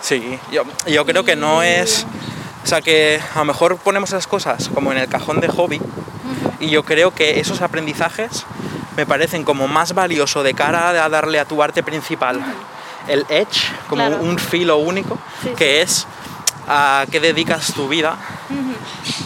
[0.00, 2.06] Sí, yo, yo creo que no es...
[2.62, 5.80] O sea, que a lo mejor ponemos esas cosas como en el cajón de hobby
[6.60, 8.44] y yo creo que esos aprendizajes
[8.96, 12.38] me parecen como más valioso de cara a darle a tu arte principal
[13.08, 14.22] el edge, como Claro.
[14.22, 16.06] un filo único, Sí, que es
[16.68, 18.18] a qué dedicas tu vida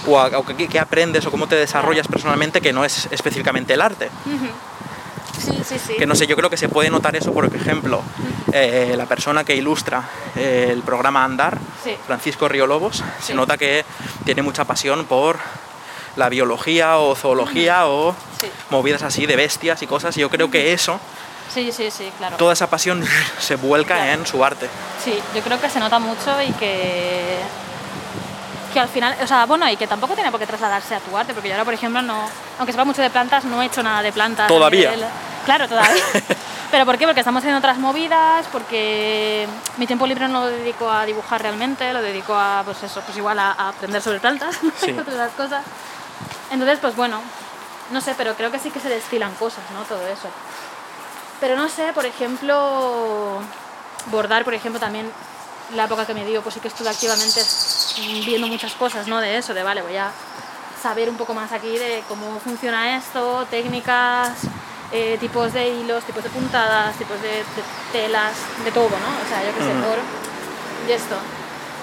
[0.07, 3.75] o a, o qué, qué aprendes o cómo te desarrollas personalmente que no es específicamente
[3.75, 4.11] el arte.
[5.39, 5.95] Sí, sí, sí.
[5.97, 8.03] Que no sé, yo creo que se puede notar eso, por ejemplo,
[8.53, 10.03] eh, la persona que ilustra
[10.37, 11.59] eh, el programa Andar.
[12.07, 13.85] Francisco Río Lobos, se nota que
[14.25, 15.39] tiene mucha pasión por
[16.17, 18.15] la biología o zoología o
[18.71, 20.17] movidas así de bestias y cosas.
[20.17, 20.99] Y yo creo que eso,
[21.53, 22.37] Sí, sí, sí, claro.
[22.37, 23.05] toda esa pasión
[23.39, 24.13] se vuelca Claro.
[24.21, 24.69] en su arte.
[25.05, 27.37] Sí, yo creo que se nota mucho y que
[28.75, 31.17] que al final, o sea, bueno, y que tampoco tiene por qué trasladarse a tu
[31.17, 33.83] arte, porque yo ahora, por ejemplo, no, aunque sepa mucho de plantas, no he hecho
[33.83, 34.49] nada de plantas.
[34.49, 34.91] Todavía.
[34.93, 35.07] nivel-
[35.47, 36.03] Claro, todavía.
[36.71, 37.07] ¿Pero por qué?
[37.07, 41.93] Porque estamos haciendo otras movidas, porque mi tiempo libre no lo dedico a dibujar realmente,
[41.93, 44.91] lo dedico a, pues eso, pues igual a, a aprender sobre plantas Sí.
[44.91, 45.63] y otras cosas.
[46.51, 47.21] Entonces, pues bueno,
[47.93, 49.83] no sé, pero creo que sí que se destilan cosas, ¿no?
[49.85, 50.29] Todo eso.
[51.41, 53.39] Pero no sé, por ejemplo,
[54.11, 55.11] bordar, por ejemplo, también
[55.75, 57.41] la época que me dio, pues sí que estuve activamente
[58.27, 59.21] viendo muchas cosas, ¿no?
[59.21, 60.11] De eso, de vale, voy a
[60.83, 64.33] saber un poco más aquí de cómo funciona esto, técnicas,
[64.93, 67.45] eh, tipos de hilos, tipos de puntadas, tipos de, de
[67.93, 68.33] telas,
[68.65, 68.97] de todo, ¿no?
[69.25, 69.93] O sea, yo qué sé, Ujú.
[69.93, 70.03] oro
[70.89, 71.17] y esto.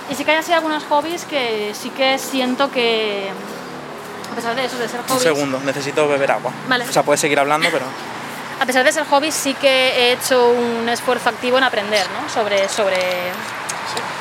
[0.10, 3.30] Y sí que hay así algunos hobbies que sí que siento que,
[4.32, 5.24] a pesar de eso, de ser Un hobbies...
[5.24, 6.52] segundo, necesito beber agua.
[6.68, 6.86] Vale.
[6.88, 7.86] O sea, puedes seguir hablando, pero...
[8.60, 12.30] A pesar de ser hobby, sí que he hecho un esfuerzo activo en aprender ¿no?
[12.32, 12.98] sobre, sobre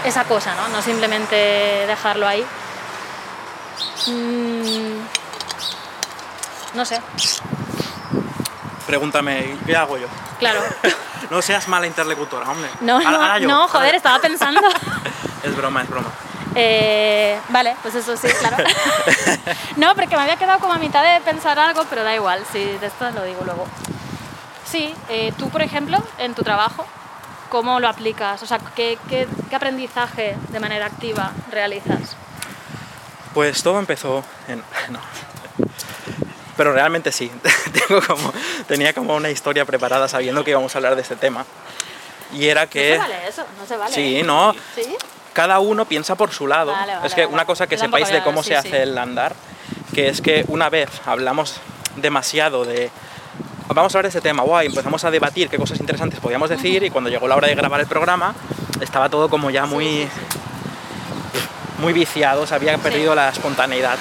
[0.05, 0.69] esa cosa, ¿no?
[0.69, 1.35] no simplemente
[1.87, 2.45] dejarlo ahí.
[4.07, 4.99] Mm,
[6.75, 7.01] no sé,
[8.87, 10.07] Pregúntame, ¿qué hago yo?
[10.39, 10.61] claro.
[11.31, 12.69] No seas mala interlocutora, hombre.
[12.81, 14.61] No, Ahora- no, ahora yo, no, joder, estaba pensando.
[15.45, 16.09] Es broma, es broma.
[16.57, 18.57] Eh, vale, pues eso sí, claro.
[19.77, 22.59] no, porque me había quedado como a mitad de pensar algo, pero da igual, sí,
[22.81, 23.67] de esto lo digo luego.
[24.65, 26.85] Sí, eh, tú, por ejemplo, en tu trabajo,
[27.51, 28.43] ¿cómo lo aplicas?
[28.43, 32.17] O sea, ¿qué, qué, qué aprendizaje de manera activa realizas?
[33.35, 34.63] Pues todo empezó en...
[34.89, 35.01] No.
[36.57, 37.31] Pero realmente sí.
[37.89, 38.33] Tengo como,
[38.67, 41.45] tenía como una historia preparada sabiendo que íbamos a hablar de este tema.
[42.33, 43.95] Y era No que se vale eso, no se vale.
[43.95, 44.55] Sí, no.
[44.75, 44.97] ¿Sí?
[45.33, 46.73] cada uno piensa por su lado.
[46.73, 47.35] Vale, vale, es que vale.
[47.35, 48.77] una cosa que Yo sepáis de cómo sí, se hace sí.
[48.77, 49.35] el andar,
[49.95, 51.61] que es que una vez hablamos
[51.97, 52.91] demasiado de...
[53.73, 56.83] Vamos a hablar de ese tema, guay, empezamos a debatir qué cosas interesantes podíamos decir
[56.83, 58.35] y cuando llegó la hora de grabar el programa
[58.81, 60.09] estaba todo como ya muy,
[61.79, 63.97] muy viciado, se había perdido la espontaneidad.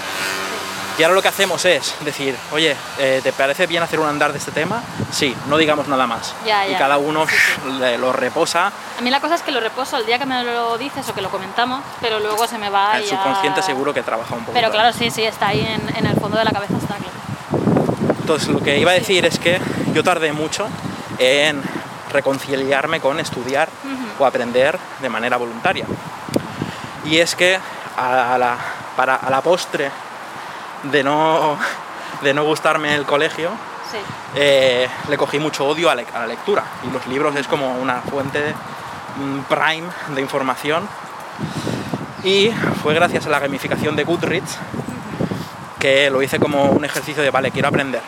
[0.97, 4.31] Y ahora lo que hacemos es decir, oye, eh, ¿te parece bien hacer un andar
[4.33, 4.81] de este tema?
[5.11, 6.33] Sí, no digamos nada más.
[6.45, 7.71] Ya, y cada uno Sí, sí.
[7.79, 10.43] le- lo reposa, A mí la cosa es que lo reposo el día que me
[10.43, 13.93] lo dices o que lo comentamos, pero luego se me va el ya- subconsciente seguro
[13.93, 14.51] que trabaja un poco.
[14.53, 17.09] Pero claro, sí, sí, está ahí en, en el fondo de la cabeza, está claro.
[18.29, 19.59] Entonces lo que iba a decir es que
[19.91, 20.67] yo tardé mucho
[21.17, 21.63] en
[22.13, 23.69] reconciliarme con estudiar
[24.19, 25.83] o aprender de manera voluntaria.
[27.05, 27.57] Y es que
[27.97, 28.55] a la,
[28.95, 29.89] para, a la postre
[30.91, 31.57] de no,
[32.21, 33.49] de no gustarme el colegio,
[33.91, 33.97] Sí.
[34.35, 36.63] eh, le cogí mucho odio a, le- a la lectura.
[36.87, 38.53] Y los libros es como una fuente
[39.49, 40.87] prime de información.
[42.23, 42.51] Y
[42.83, 44.59] fue gracias a la gamificación de Goodreads
[45.79, 48.01] que lo hice como un ejercicio de, vale, quiero aprender,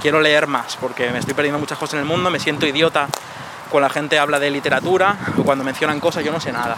[0.00, 3.08] quiero leer más, porque me estoy perdiendo muchas cosas en el mundo, me siento idiota
[3.70, 6.76] cuando la gente habla de literatura o cuando mencionan cosas, yo no sé nada.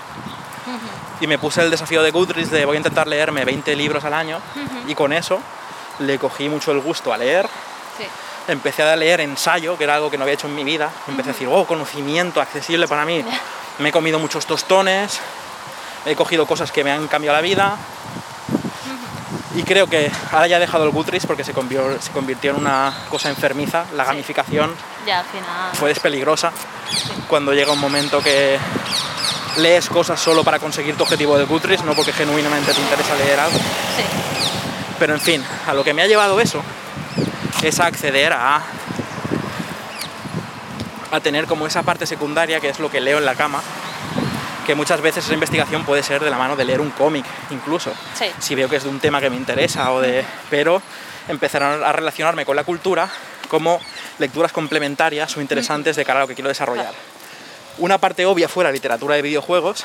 [1.21, 4.15] Y me puse el desafío de Goodreads de voy a intentar leerme 20 libros al
[4.15, 4.39] año
[4.87, 5.41] y con eso
[5.99, 7.47] le cogí mucho el gusto a leer.
[7.99, 8.05] Sí.
[8.49, 10.91] Empecé a leer ensayo, que era algo que no había hecho en mi vida.
[11.09, 13.25] Empecé a decir, oh, conocimiento accesible para mí.
[13.79, 15.21] Me he comido muchos tostones,
[16.05, 17.77] he cogido cosas que me han cambiado la vida.
[19.57, 22.59] Y creo que ahora ya he dejado el Goodreads porque se convirtió, se convirtió en
[22.59, 23.85] una cosa enfermiza.
[23.97, 24.11] La Sí.
[24.11, 24.75] gamificación
[25.07, 25.47] Ya al final.
[25.73, 26.53] fue peligrosa
[27.27, 28.59] cuando llega un momento que
[29.57, 33.41] lees cosas solo para conseguir tu objetivo de Goodreads, no porque genuinamente te interesa leer
[33.41, 33.57] algo.
[33.59, 34.05] Sí.
[34.99, 36.63] Pero en fin, a lo que me ha llevado eso
[37.63, 38.61] es a acceder a
[41.13, 43.63] a tener como esa parte secundaria que es lo que leo en la cama,
[44.67, 47.93] que muchas veces esa investigación puede ser de la mano de leer un cómic incluso,
[48.19, 48.27] Sí.
[48.41, 50.83] si veo que es de un tema que me interesa o de pero
[51.29, 53.09] empezar a relacionarme con la cultura
[53.49, 53.81] como
[54.19, 56.93] lecturas complementarias o interesantes de cara a lo que quiero desarrollar.
[57.79, 59.85] Una parte obvia fue la literatura de videojuegos,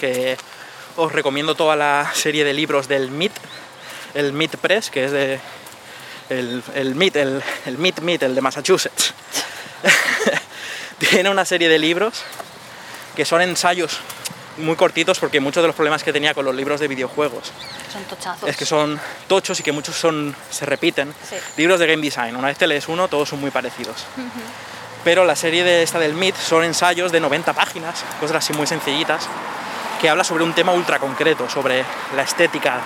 [0.00, 0.36] que
[0.96, 3.32] os recomiendo toda la serie de libros del MIT,
[4.14, 5.40] el MIT Press, que es de
[6.30, 9.12] el, el MIT, el, el MIT MIT, el de Massachusetts.
[11.10, 12.22] Tiene una serie de libros
[13.16, 13.98] que son ensayos
[14.58, 17.52] muy cortitos porque muchos de los problemas que tenía con los libros de videojuegos
[17.92, 18.48] Son tochazos.
[18.48, 21.12] es que son tochos y que muchos son se repiten.
[21.28, 21.36] Sí.
[21.56, 24.04] Libros de game design, una vez te lees uno, todos son muy parecidos.
[25.04, 28.66] Pero la serie de esta del MIT son ensayos de 90 páginas, cosas así muy
[28.66, 29.28] sencillitas,
[30.00, 32.80] que habla sobre un tema ultra concreto, sobre la estética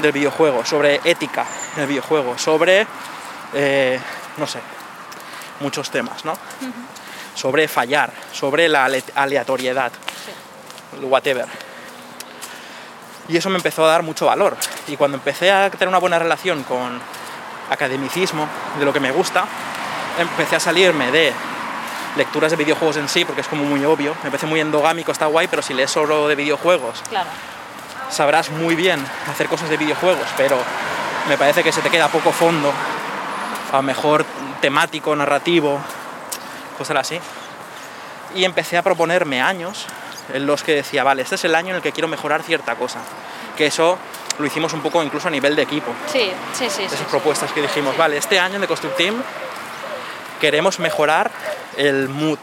[0.00, 2.86] del videojuego, sobre ética en el videojuego, sobre,
[3.54, 3.98] eh,
[4.36, 4.58] no sé,
[5.60, 6.36] muchos temas, ¿no?
[7.34, 9.90] Sobre fallar, sobre la ale- aleatoriedad,
[11.02, 11.46] whatever.
[13.28, 14.56] Y eso me empezó a dar mucho valor.
[14.86, 17.00] Y cuando empecé a tener una buena relación con
[17.70, 18.46] academicismo,
[18.78, 19.44] de lo que me gusta,
[20.18, 21.32] empecé a salirme de
[22.16, 24.14] lecturas de videojuegos en sí, porque es como muy obvio.
[24.22, 27.28] Me parece muy endogámico, está guay, pero si lees solo de videojuegos, Claro.
[28.10, 30.56] sabrás muy bien hacer cosas de videojuegos, pero
[31.28, 32.72] me parece que se te queda poco fondo,
[33.72, 34.24] a mejor
[34.60, 35.80] temático, narrativo,
[36.76, 37.20] cosas así.
[38.34, 39.86] Y empecé a proponerme años
[40.32, 42.74] en los que decía, vale, este es el año en el que quiero mejorar cierta
[42.76, 43.00] cosa.
[43.56, 43.98] Que eso
[44.38, 45.92] lo hicimos un poco incluso a nivel de equipo.
[46.10, 46.84] Sí, sí, sí.
[46.84, 47.04] Esas sí.
[47.08, 49.22] propuestas que dijimos, vale, este año en The Construct Team
[50.40, 51.30] queremos mejorar
[51.76, 52.38] el mood,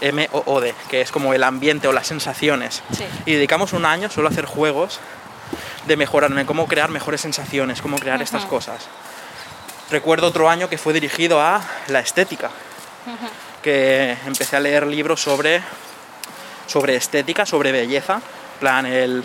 [0.00, 2.82] M-O-O-D, que es como el ambiente o las sensaciones.
[2.92, 3.06] Sí.
[3.26, 5.00] Y dedicamos un año solo a hacer juegos
[5.86, 8.88] de mejorarme, cómo crear mejores sensaciones, cómo crear estas cosas.
[9.90, 12.50] Recuerdo otro año que fue dirigido a la estética,
[13.62, 15.62] que empecé a leer libros sobre,
[16.66, 19.24] sobre estética, sobre belleza, en plan el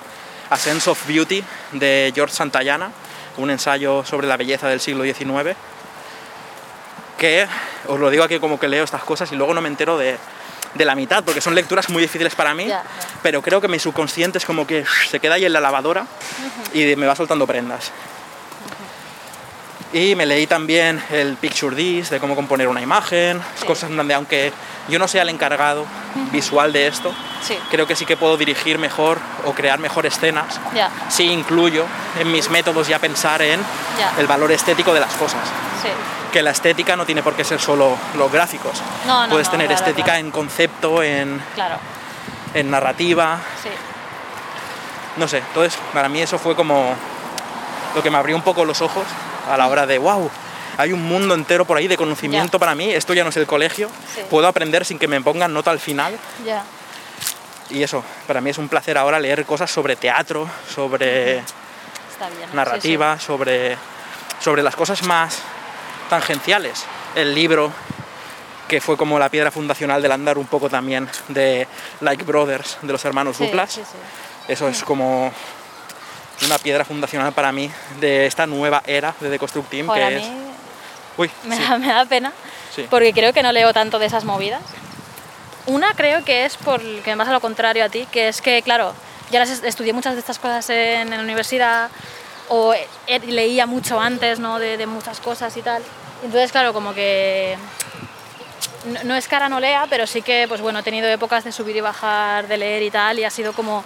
[0.49, 2.91] A Sense of Beauty de George Santayana,
[3.37, 5.55] un ensayo sobre la belleza del siglo XIX,
[7.17, 7.47] que
[7.87, 10.17] os lo digo aquí como que leo estas cosas y luego no me entero de,
[10.73, 12.67] de la mitad, porque son lecturas muy difíciles para mí,
[13.21, 16.05] pero creo que mi subconsciente es como que se queda ahí en la lavadora
[16.73, 17.91] y me va soltando prendas.
[19.93, 23.65] Y me leí también el Picture This, de cómo componer una imagen, Sí.
[23.65, 24.53] cosas en donde aunque
[24.87, 25.85] yo no sea el encargado
[26.31, 27.13] visual de esto,
[27.45, 27.57] Sí.
[27.69, 30.59] creo que sí que puedo dirigir mejor o crear mejor escenas
[31.09, 31.85] si incluyo
[32.19, 33.59] en mis métodos ya pensar en
[34.17, 35.41] el valor estético de las cosas.
[35.81, 35.89] Sí.
[36.31, 38.81] Que la estética no tiene por qué ser solo los gráficos.
[39.05, 40.19] No, no, Puedes no, tener claro, estética claro.
[40.19, 41.75] en concepto, en, Claro.
[42.53, 43.39] en narrativa,
[45.17, 45.39] no sé.
[45.39, 46.95] Entonces, para mí eso fue como
[47.93, 49.03] lo que me abrió un poco los ojos
[49.53, 50.29] a la hora de, wow,
[50.77, 53.45] hay un mundo entero por ahí de conocimiento para mí, esto ya no es el
[53.45, 54.21] colegio, Sí.
[54.29, 56.17] puedo aprender sin que me pongan nota al final.
[57.69, 61.45] Y eso, para mí es un placer ahora leer cosas sobre teatro, sobre sí,
[62.53, 63.77] narrativa, sobre,
[64.41, 65.39] sobre las cosas más
[66.09, 66.83] tangenciales.
[67.15, 67.71] El libro,
[68.67, 71.67] que fue como la piedra fundacional del andar un poco también de
[72.01, 73.79] Like Brothers, de los hermanos Duplas.
[74.47, 75.31] Eso es como
[76.45, 80.17] una piedra fundacional para mí de esta nueva era de The Construct Team, Joder, que
[80.17, 80.23] es...
[80.23, 80.37] mí
[81.17, 82.31] Uy, me, sí, da, me da pena
[82.75, 82.87] sí.
[82.89, 84.61] porque creo que no leo tanto de esas movidas.
[85.67, 88.61] Una creo que es por que me pasa lo contrario a ti, que es que,
[88.63, 88.93] claro,
[89.31, 91.89] yo las est- estudié muchas de estas cosas en, la universidad
[92.49, 92.73] o
[93.27, 94.57] leía mucho antes ¿no?
[94.57, 95.83] de, de muchas cosas y tal.
[96.23, 97.57] Entonces, claro, como que
[98.85, 101.51] no, no es cara no lea, pero sí que, pues bueno, he tenido épocas de
[101.51, 103.83] subir y bajar, de leer y tal, y ha sido como...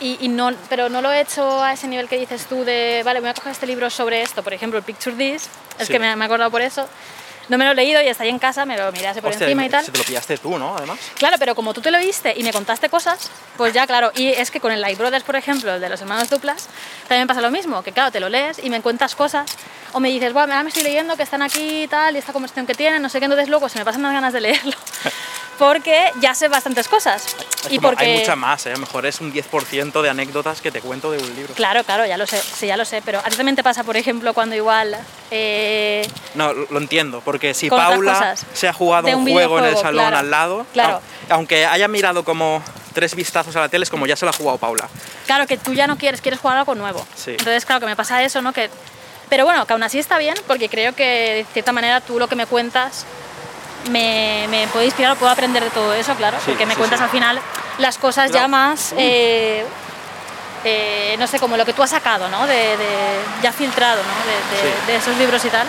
[0.00, 3.02] Y, y no, pero no lo he hecho a ese nivel que dices tú de,
[3.04, 5.92] vale, voy a coger este libro sobre esto, por ejemplo, el Picture This, es Sí.
[5.92, 6.86] que me, me he acordado por eso.
[7.48, 9.30] No me lo he leído y está ahí en casa, me lo miré así por
[9.30, 9.84] Hostia, encima y tal.
[9.84, 10.76] Si te lo pillaste tú, ¿no?
[10.76, 10.98] Además.
[11.14, 14.10] Claro, pero como tú te lo viste y me contaste cosas, pues ya, claro.
[14.16, 16.66] Y es que con el Light Brothers, por ejemplo, el de los hermanos Duplas,
[17.06, 19.46] también pasa lo mismo, que claro, te lo lees y me cuentas cosas,
[19.92, 22.66] o me dices, bueno, me estoy leyendo que están aquí y tal, y esta conversación
[22.66, 24.72] que tienen, no sé qué, entonces luego se me pasan las ganas de leerlo,
[25.58, 27.24] porque ya sé bastantes cosas.
[27.66, 28.04] Es y porque...
[28.04, 28.70] Hay mucha más, ¿eh?
[28.70, 31.54] A lo mejor es un 10% de anécdotas que te cuento de un libro.
[31.54, 33.84] Claro, claro, ya lo sé, sí, ya lo sé, pero a ti también te pasa,
[33.84, 34.96] por ejemplo, cuando igual...
[35.30, 39.64] eh, No, lo entiendo, porque si Con Paula se ha jugado un, un juego en
[39.66, 40.96] el salón claro, al lado, claro.
[40.98, 41.00] au-
[41.34, 44.34] aunque haya mirado como tres vistazos a la tele, es como ya se la ha
[44.34, 44.88] jugado Paula.
[45.26, 47.04] Claro, que tú ya no quieres, quieres jugar algo nuevo.
[47.14, 47.32] Sí.
[47.32, 48.52] Entonces, claro, que me pasa eso, ¿no?
[48.52, 48.70] Que,
[49.28, 52.28] pero bueno, que aún así está bien, porque creo que de cierta manera tú lo
[52.28, 53.04] que me cuentas
[53.90, 56.78] me, me puede inspirar o puedo aprender de todo eso, claro, Sí, porque me sí,
[56.78, 57.04] cuentas sí.
[57.04, 57.40] al final
[57.78, 58.44] las cosas Cuidado.
[58.44, 59.64] ya más, eh,
[60.64, 62.46] eh, no sé, como lo que tú has sacado, ¿no?
[62.46, 64.62] De, de- ya filtrado, ¿no?
[64.62, 65.66] De, de- de esos libros y tal.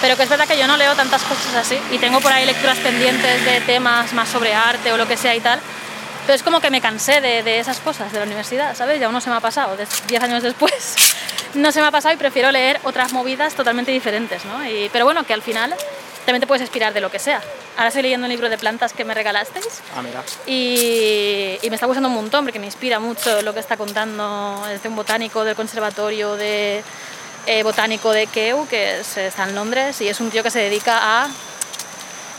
[0.00, 2.46] Pero que es verdad que yo no leo tantas cosas así y tengo por ahí
[2.46, 5.60] lecturas pendientes de temas más sobre arte o lo que sea y tal.
[6.26, 9.00] Pero es como que me cansé de, esas cosas de la universidad, ¿sabes?
[9.00, 10.94] Ya uno se me ha pasado, des- 10 años después.
[11.52, 14.64] No se me ha pasado y prefiero leer otras movidas totalmente diferentes, ¿no?
[14.64, 15.74] Y, pero bueno, que al final
[16.26, 17.40] también te puedes inspirar de lo que sea.
[17.76, 20.22] Ahora estoy leyendo un libro de plantas que me regalasteis Ah, mira.
[20.46, 24.62] y, y me está gustando un montón porque me inspira mucho lo que está contando
[24.72, 26.82] este un botánico del conservatorio de
[27.46, 30.58] eh, botánico de Kew que es- está en Londres y es un tío que se
[30.60, 31.28] dedica a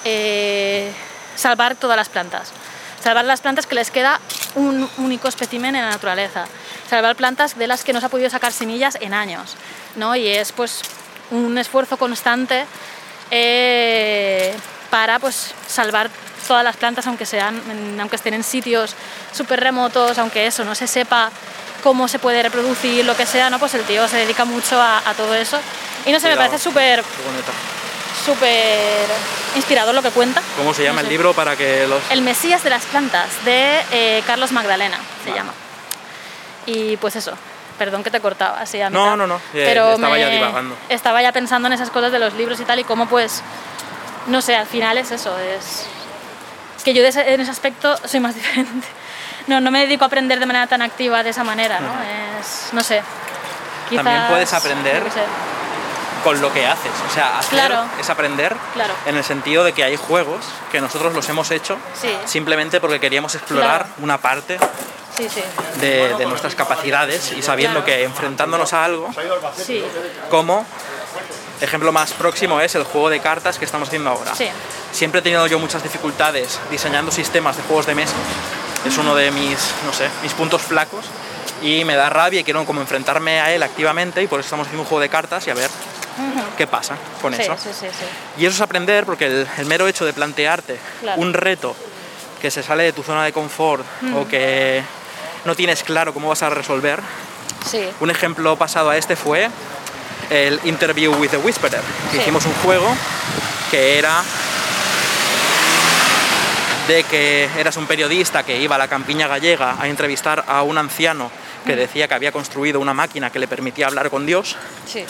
[0.06, 0.92] eh,
[1.36, 2.52] salvar todas las plantas
[3.04, 4.20] salvar las plantas que les queda
[4.56, 6.46] un único espécimen en la naturaleza
[6.90, 9.56] salvar plantas de las que no se ha podido sacar semillas en años
[9.96, 10.16] ¿no?
[10.16, 10.82] y es pues
[11.32, 12.66] un esfuerzo constante
[13.32, 14.54] eh,
[14.90, 16.10] para pues salvar
[16.48, 17.62] todas las plantas aunque sean
[18.00, 18.96] aunque estén en sitios
[19.32, 21.32] súper remotos aunque eso no se sepa
[21.82, 24.98] cómo se puede reproducir lo que sea no pues el tío se dedica mucho a,
[25.10, 25.60] a todo eso.
[26.06, 27.04] Y no sé me parece súper
[28.26, 29.08] súper
[29.56, 30.42] inspirador lo que cuenta.
[30.58, 32.02] ¿Cómo se llama No el libro para que los...
[32.12, 35.42] el Mesías de las plantas de eh, Carlos Magdalena se Vale.
[35.42, 35.54] llama.
[36.66, 37.34] Y pues eso
[37.82, 40.76] perdón que te cortaba así a No, mitad, no, no, eh, pero estaba ya divagando.
[40.90, 43.42] estaba ya pensando en esas cosas de los libros y tal y cómo pues
[44.28, 45.88] no sé al final es eso es
[46.86, 48.88] que yo ese- en ese aspecto soy más diferente
[49.48, 51.92] no no me dedico a aprender de manera tan activa de esa manera no
[52.40, 53.02] es no sé
[53.96, 55.24] También puedes aprender sé.
[56.24, 56.92] Con lo que haces.
[57.10, 57.84] O sea, hacer Claro.
[58.00, 58.94] es aprender Claro.
[59.06, 60.40] en el sentido de que hay juegos
[60.72, 62.10] que nosotros los hemos hecho Sí.
[62.26, 63.94] simplemente porque queríamos explorar Claro.
[64.04, 64.60] una parte
[65.18, 65.42] sí sí
[65.82, 69.10] de, de nuestras capacidades y sabiendo que enfrentándonos a algo,
[70.30, 70.66] como
[71.60, 74.32] ejemplo más próximo es el juego de cartas que estamos haciendo ahora.
[74.92, 78.14] Siempre he tenido yo muchas dificultades diseñando sistemas de juegos de mesa.
[78.86, 81.06] Es uno de mis, no sé, mis puntos flacos
[81.62, 84.66] y me da rabia y quiero como enfrentarme a él activamente y por eso estamos
[84.68, 85.70] haciendo un juego de cartas y a ver
[86.58, 87.56] qué pasa con sí, eso.
[87.58, 88.06] sí sí sí.
[88.42, 91.22] Y eso es aprender porque el, el mero hecho de plantearte Claro.
[91.22, 91.76] un reto
[92.42, 94.82] que se sale de tu zona de confort o que
[95.46, 97.00] no tienes claro cómo vas a resolver.
[98.00, 99.50] Un ejemplo pasado a este fue
[100.32, 101.82] el Interview with the Whisperer,
[102.18, 102.88] hicimos un juego
[103.70, 104.24] que era
[106.88, 110.78] de que eras un periodista que iba a la campiña gallega a entrevistar a un
[110.78, 111.30] anciano
[111.66, 114.56] que decía que había construido una máquina que le permitía hablar con Dios.
[114.88, 115.06] Sí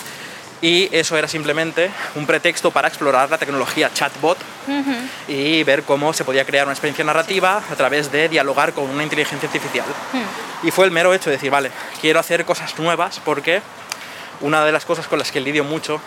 [0.62, 4.38] y eso era simplemente un pretexto para explorar la tecnología chatbot
[5.28, 9.02] y ver cómo se podía crear una experiencia narrativa a través de dialogar con una
[9.04, 9.86] inteligencia artificial.
[10.14, 10.68] Hmm.
[10.68, 13.62] Y fue el mero hecho de decir, vale, quiero hacer cosas nuevas porque
[14.42, 16.00] una de las cosas con las que lidio mucho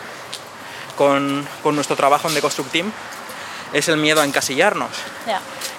[0.96, 2.92] con, con nuestro trabajo en The Construct Team
[3.72, 4.90] es el miedo a encasillarnos,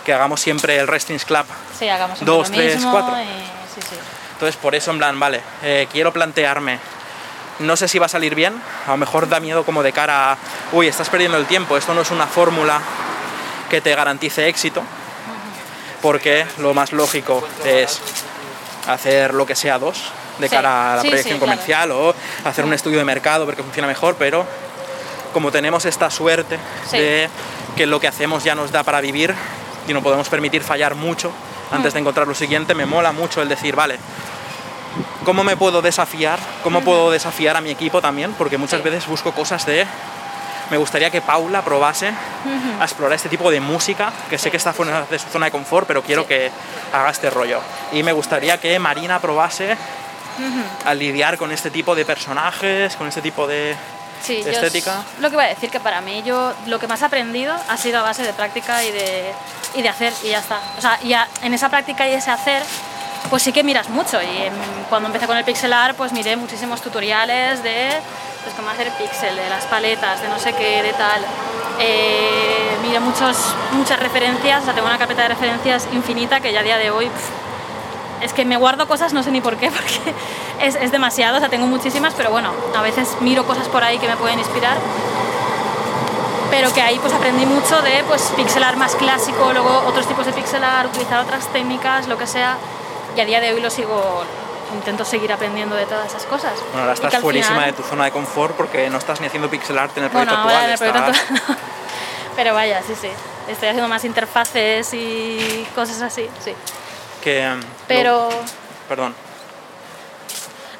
[0.03, 1.45] que hagamos siempre el Restings Club.
[1.79, 3.15] Sí, hagamos siempre Dos, lo tres, mismo cuatro.
[3.21, 3.25] y-
[3.73, 3.95] sí, sí.
[4.33, 6.77] Entonces por eso en plan, vale, eh, quiero plantearme,
[7.59, 8.53] no sé si va a salir bien,
[8.87, 10.37] a lo mejor da miedo como de cara a,
[10.71, 12.81] uy, estás perdiendo el tiempo, esto no es una fórmula
[13.69, 14.81] que te garantice éxito,
[16.01, 17.99] porque lo más lógico es
[18.87, 21.51] hacer lo que sea dos de Sí, cara a la sí, proyección sí, claro.
[21.53, 22.13] comercial o
[22.43, 24.45] hacer un estudio de mercado ver que funciona mejor, pero
[25.33, 26.59] como tenemos esta suerte
[26.91, 27.29] de
[27.75, 29.33] que lo que hacemos ya nos da para vivir
[29.87, 31.31] y no podemos permitir fallar mucho
[31.71, 31.95] antes Mm.
[31.95, 33.97] de encontrar lo siguiente, me mola mucho el decir, vale,
[35.23, 36.39] ¿cómo me puedo desafiar?
[36.63, 38.33] ¿Cómo puedo desafiar a mi equipo también?
[38.33, 39.85] Porque muchas veces busco cosas de...
[40.71, 42.09] Me gustaría que Paula probase
[42.79, 45.51] a explorar este tipo de música, que sé que está fuera de su zona de
[45.51, 46.49] confort, pero quiero que
[46.91, 47.59] haga este rollo.
[47.91, 49.77] Y me gustaría que Marina probase
[50.85, 53.75] a lidiar con este tipo de personajes, con este tipo de...
[54.23, 55.03] Sí, yo estética.
[55.15, 57.55] es lo que iba a decir que para mí yo lo que más he aprendido
[57.69, 59.31] ha sido a base de práctica y de,
[59.75, 60.59] y de hacer y ya está.
[60.79, 62.63] O sea, y a- en esa práctica y ese hacer
[63.29, 64.21] pues sí que miras mucho.
[64.21, 64.53] Y em,
[64.89, 67.89] cuando empecé con el pixel art, pues miré muchísimos tutoriales de
[68.43, 71.21] pues, cómo hacer pixel, de las paletas, de no sé qué, de tal.
[71.79, 73.37] Eh, miré muchos,
[73.73, 76.91] muchas referencias, o sea, tengo una carpeta de referencias infinita que ya a día de
[76.91, 77.09] hoy...
[78.21, 80.13] es que me guardo cosas, no sé ni por qué, porque
[80.61, 83.97] es, es demasiado, o sea, tengo muchísimas, pero bueno, a veces miro cosas por ahí
[83.97, 84.77] que me pueden inspirar
[86.51, 90.25] pero que ahí pues aprendí mucho de pues pixel art más clásico, luego otros tipos
[90.25, 92.55] de pixel art, utilizar otras técnicas, lo que sea,
[93.15, 94.23] y a día de hoy lo sigo,
[94.73, 96.53] intento seguir aprendiendo de todas esas cosas.
[96.71, 99.49] Bueno, ahora estás fuerísima final- de tu zona de confort porque no estás ni haciendo
[99.49, 100.63] pixel art en el proyecto actual.
[100.65, 101.55] en el proyecto estás- actual no.
[102.35, 103.09] Pero vaya, sí, sí.
[103.47, 106.53] Estoy haciendo más interfaces y cosas así, sí.
[107.23, 108.35] que, mm, Pero lo-
[108.89, 109.15] perdón.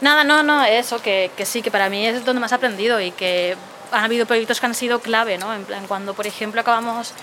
[0.02, 3.00] nada, no, no, eso, que, que sí, que para mí es donde más he aprendido
[3.00, 3.56] y que
[3.92, 5.54] han habido proyectos que han sido clave, ¿no?
[5.54, 7.14] En plan, cuando, por ejemplo, acabamos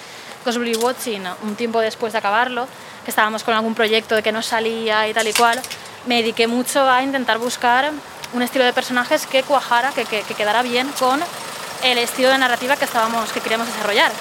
[0.43, 2.66] Cosplay Watching un tiempo después de acabarlo,
[3.05, 5.61] que estábamos con algún proyecto de que no salía y tal y cual,
[6.07, 7.93] me dediqué mucho a intentar buscar
[8.32, 11.20] un estilo de personajes que cuajara, que, que, que quedara bien con
[11.82, 14.12] el estilo de narrativa que estábamos que queríamos desarrollar.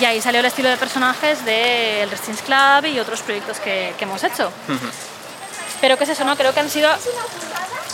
[0.00, 4.04] Y ahí salió el estilo de personajes del Resistance Club y otros proyectos que, que
[4.04, 4.52] hemos hecho.
[5.80, 6.36] Pero qué es eso, ¿no?
[6.36, 6.90] Creo que han sido...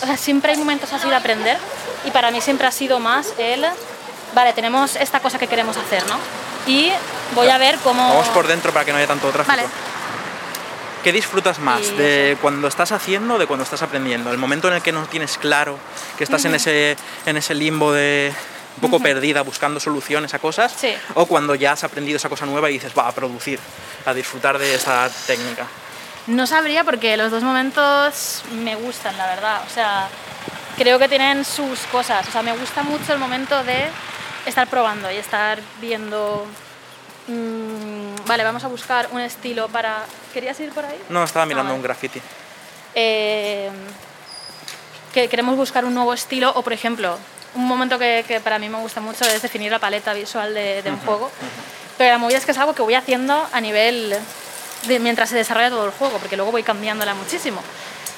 [0.03, 1.59] O sea, siempre hay momentos así de aprender
[2.05, 3.65] y para mí siempre ha sido más el...
[4.35, 6.19] Vale, tenemos esta cosa que queremos hacer, ¿no?
[6.67, 6.91] Y
[7.35, 8.07] voy a ver cómo...
[8.09, 9.57] Vamos por dentro para que no haya tanto tráfico.
[9.57, 9.69] Vale.
[11.03, 14.31] ¿Qué disfrutas más Y de cuando estás haciendo o de cuando estás aprendiendo?
[14.31, 15.77] El momento en el que no tienes claro,
[16.17, 18.33] que estás en, ese, en ese limbo de
[18.77, 20.95] un poco perdida buscando soluciones a cosas, Sí.
[21.15, 23.59] o cuando ya has aprendido esa cosa nueva y dices, va a producir,
[24.07, 25.67] a disfrutar de esta técnica.
[26.29, 29.61] No sabría porque los dos momentos me gustan, la verdad.
[29.69, 30.07] O sea,
[30.79, 32.27] creo que tienen sus cosas.
[32.29, 33.89] O sea, me gusta mucho el momento de
[34.47, 36.47] estar probando y estar viendo...
[37.29, 40.05] mm, vale, vamos a buscar un estilo para...
[40.33, 40.99] ¿Querías ir por ahí?
[41.09, 41.77] No, estaba mirando vale.
[41.77, 42.21] un graffiti.
[42.95, 43.71] eh,
[45.13, 47.19] que queremos buscar un nuevo estilo o por ejemplo
[47.55, 50.83] un momento que, que para mí me gusta mucho es definir la paleta visual de,
[50.83, 51.31] de un juego
[51.99, 54.17] pero la movida es que es algo que voy haciendo a nivel
[54.87, 57.61] de mientras se desarrolla todo el juego porque luego voy cambiándola muchísimo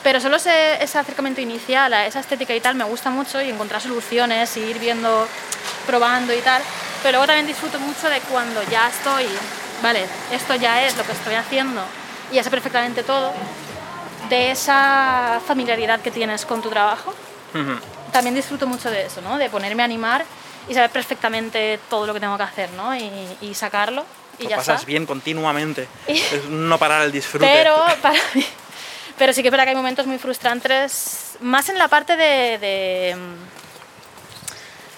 [0.04, 3.50] pero solo ese, ese acercamiento inicial a esa estética y tal me gusta mucho y
[3.50, 5.26] encontrar soluciones y ir viendo
[5.86, 6.62] probando y tal
[7.02, 9.26] pero luego también disfruto mucho de cuando ya estoy
[9.82, 11.82] vale esto ya es lo que estoy haciendo
[12.30, 13.32] y ya sé perfectamente todo
[14.28, 17.10] de esa familiaridad que tienes con tu trabajo.
[17.52, 17.78] Ujú.
[18.10, 19.36] También disfruto mucho de eso, ¿no?
[19.36, 20.24] De ponerme a animar
[20.66, 22.96] y saber perfectamente todo lo que tengo que hacer, ¿no?
[22.96, 23.10] Y,
[23.42, 24.06] y sacarlo
[24.38, 24.86] y Lo ya pasas está.
[24.86, 25.86] bien continuamente.
[26.08, 27.44] Y- Es no parar el disfrute.
[27.46, 28.46] Pero para mí,
[29.18, 32.58] pero sí que es verdad que hay momentos muy frustrantes, más en la parte de,
[32.58, 33.16] de,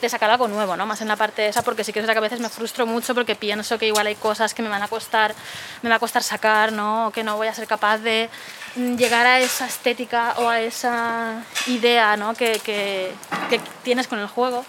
[0.01, 0.87] de sacar algo nuevo, ¿no?
[0.87, 2.87] Más en la parte esa, porque sí que es verdad que a veces me frustro
[2.87, 5.35] mucho porque pienso que igual hay cosas que me van a costar,
[5.83, 7.09] me va a costar sacar, ¿no?
[7.09, 8.31] O que no voy a ser capaz de
[8.77, 12.35] mm, llegar a esa estética o a esa idea, ¿no?
[12.35, 13.13] Que, que,
[13.51, 14.65] que tienes con el juego.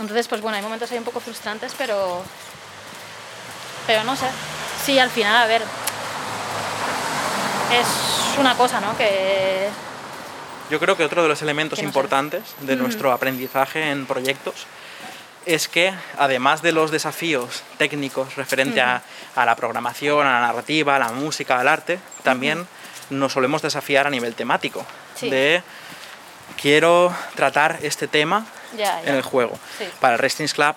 [0.00, 2.22] Entonces, pues bueno, hay momentos ahí un poco frustrantes, pero
[3.86, 4.26] pero no sé.
[4.84, 5.62] Sí, al final, a ver,
[7.72, 8.96] es una cosa, ¿no?
[8.96, 9.68] Que
[10.70, 11.84] Yo creo que otro de los elementos sé.
[11.84, 14.66] importantes de nuestro aprendizaje en proyectos
[15.46, 19.02] es que además de los desafíos técnicos referente a,
[19.34, 22.66] a la programación, a la narrativa, a la música, al arte, también
[23.10, 24.84] nos solemos desafiar a nivel temático.
[25.14, 25.30] Sí.
[25.30, 25.62] De
[26.60, 28.44] quiero tratar este tema
[29.04, 29.58] en el juego.
[29.78, 29.84] Sí.
[30.00, 30.74] Para el Wrestling Club,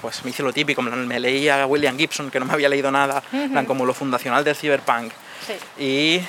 [0.00, 2.68] pues me hice lo típico, me me leí a William Gibson, que no me había
[2.68, 5.12] leído nada, plan, como lo fundacional del cyberpunk.
[5.48, 5.82] Sí.
[5.82, 6.26] Y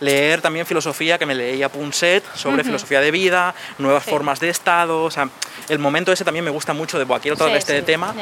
[0.00, 4.10] leer también filosofía, que me leía Punset sobre filosofía de vida, nuevas Sí.
[4.10, 5.28] formas de estado, o sea,
[5.68, 8.14] el momento ese también me gusta mucho de, "Buah, quiero tratar Sí, este sí, tema,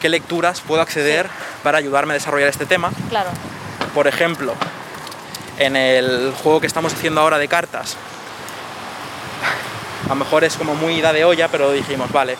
[0.00, 1.26] qué lecturas puedo acceder
[1.62, 2.92] para ayudarme a desarrollar este tema.
[3.08, 3.30] claro.
[3.94, 4.54] Por ejemplo,
[5.58, 7.96] en el juego que estamos haciendo ahora de cartas,
[10.04, 12.36] a lo mejor es como muy ida de olla, pero dijimos, vale,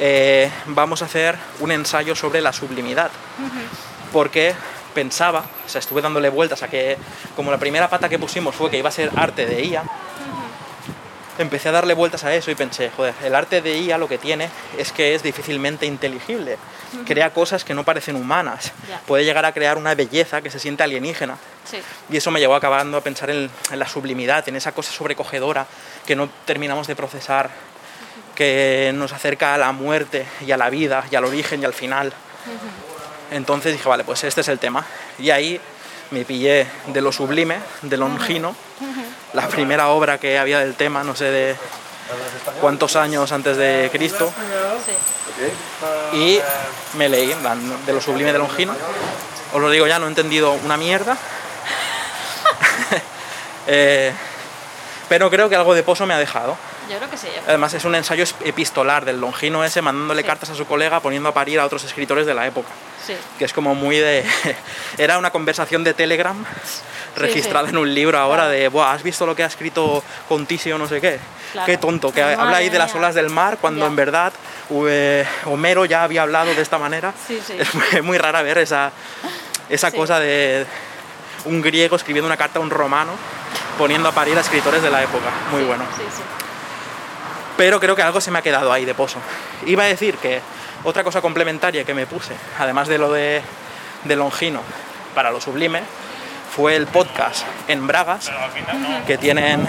[0.00, 3.10] eh, vamos a hacer un ensayo sobre la sublimidad.
[4.12, 4.54] Porque
[4.98, 6.98] pensaba, o sea, estuve dándole vueltas a que,
[7.36, 9.84] como la primera pata que pusimos fue que iba a ser arte de IA,
[11.38, 14.18] empecé a darle vueltas a eso y pensé, joder, el arte de IA lo que
[14.18, 16.58] tiene es que es difícilmente inteligible.
[17.06, 18.72] Crea cosas que no parecen humanas.
[19.06, 21.38] Puede llegar a crear una belleza que se siente alienígena.
[21.64, 21.78] Sí.
[22.10, 25.68] Y eso me llevó acabando a pensar en, en la sublimidad, en esa cosa sobrecogedora
[26.06, 27.50] que no terminamos de procesar,
[28.34, 31.74] que nos acerca a la muerte y a la vida y al origen y al
[31.74, 32.12] final.
[33.30, 34.84] Entonces dije, vale, pues este es el tema.
[35.18, 35.60] Y ahí
[36.10, 38.54] me pillé de lo sublime, de Longino,
[39.34, 41.56] la primera obra que había del tema, no sé de
[42.60, 44.32] cuántos años antes de Cristo,
[46.14, 46.40] y
[46.94, 47.34] me leí
[47.86, 48.74] de lo sublime de Longino.
[49.52, 51.16] Os lo digo ya, no he entendido una mierda.
[53.70, 54.14] Eh,
[55.10, 56.56] pero creo que algo de pozo me ha dejado.
[56.90, 57.28] Yo creo que sí.
[57.46, 60.26] Además es un ensayo epistolar del longino ese, mandándole Sí.
[60.26, 62.68] cartas a su colega, poniendo a parir a otros escritores de la época.
[63.06, 63.14] Sí.
[63.38, 64.24] Que es como muy de...
[64.98, 66.44] Era una conversación de Telegram
[67.16, 68.50] registrada en un libro ahora Claro.
[68.50, 71.18] de, Buah, ¿has visto lo que ha escrito Contisio no sé qué?
[71.52, 71.66] Claro.
[71.66, 73.86] Qué tonto, que Madre habla ahí de las olas del mar cuando Ya.
[73.86, 74.32] en verdad
[74.70, 77.12] eh, Homero ya había hablado de esta manera.
[77.26, 77.54] Sí, sí.
[77.58, 78.92] Es muy, muy rara ver esa,
[79.68, 79.96] esa Sí.
[79.96, 80.66] cosa de
[81.46, 83.12] un griego escribiendo una carta a un romano
[83.78, 85.30] poniendo a parir a escritores de la época.
[85.50, 85.84] Muy Sí, bueno.
[85.96, 86.22] Sí, sí.
[87.58, 89.18] Pero creo que algo se me ha quedado ahí de pozo.
[89.66, 90.40] Iba a decir que
[90.84, 93.42] otra cosa complementaria que me puse, además de lo de,
[94.04, 94.62] de Longino
[95.14, 95.82] para lo sublime,
[96.54, 98.30] fue el podcast en Bragas
[99.06, 99.66] que tienen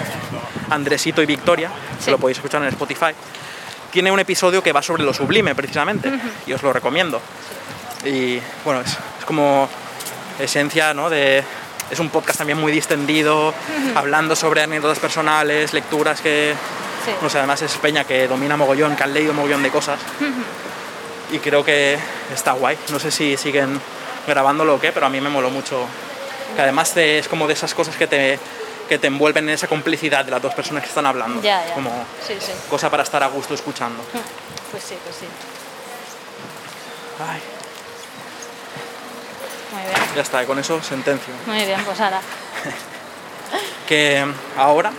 [0.69, 1.69] Andresito y Victoria,
[1.99, 2.05] Sí.
[2.05, 3.11] que lo podéis escuchar en Spotify.
[3.91, 6.11] Tiene un episodio que va sobre lo sublime, precisamente,
[6.45, 7.19] y os lo recomiendo.
[8.05, 9.67] Y bueno, es, es como
[10.39, 11.09] esencia, ¿no?
[11.09, 11.43] De,
[11.89, 13.51] es un podcast también muy distendido,
[13.95, 16.53] hablando sobre anécdotas personales, lecturas que,
[17.05, 17.11] Sí.
[17.21, 19.99] no sé, además es Peña que domina mogollón, que han leído mogollón de cosas.
[21.31, 21.97] Y creo que
[22.33, 22.77] está guay.
[22.89, 23.79] No sé si siguen
[24.27, 25.85] grabándolo o qué, pero a mí me moló mucho.
[26.55, 28.39] Que además es como de esas cosas que te,
[28.89, 31.41] que te envuelven en esa complicidad de las dos personas que están hablando.
[31.41, 31.73] Ya, ya.
[31.73, 31.91] Como
[32.25, 32.51] Sí, sí.
[32.69, 34.03] cosa para estar a gusto escuchando.
[34.71, 35.25] Pues sí, pues sí.
[37.21, 37.41] Ay,
[39.73, 40.15] Muy bien.
[40.15, 41.33] ya está, con eso sentencio.
[41.45, 42.21] Muy bien, pues ahora.
[43.87, 44.23] Que
[44.57, 44.91] ahora,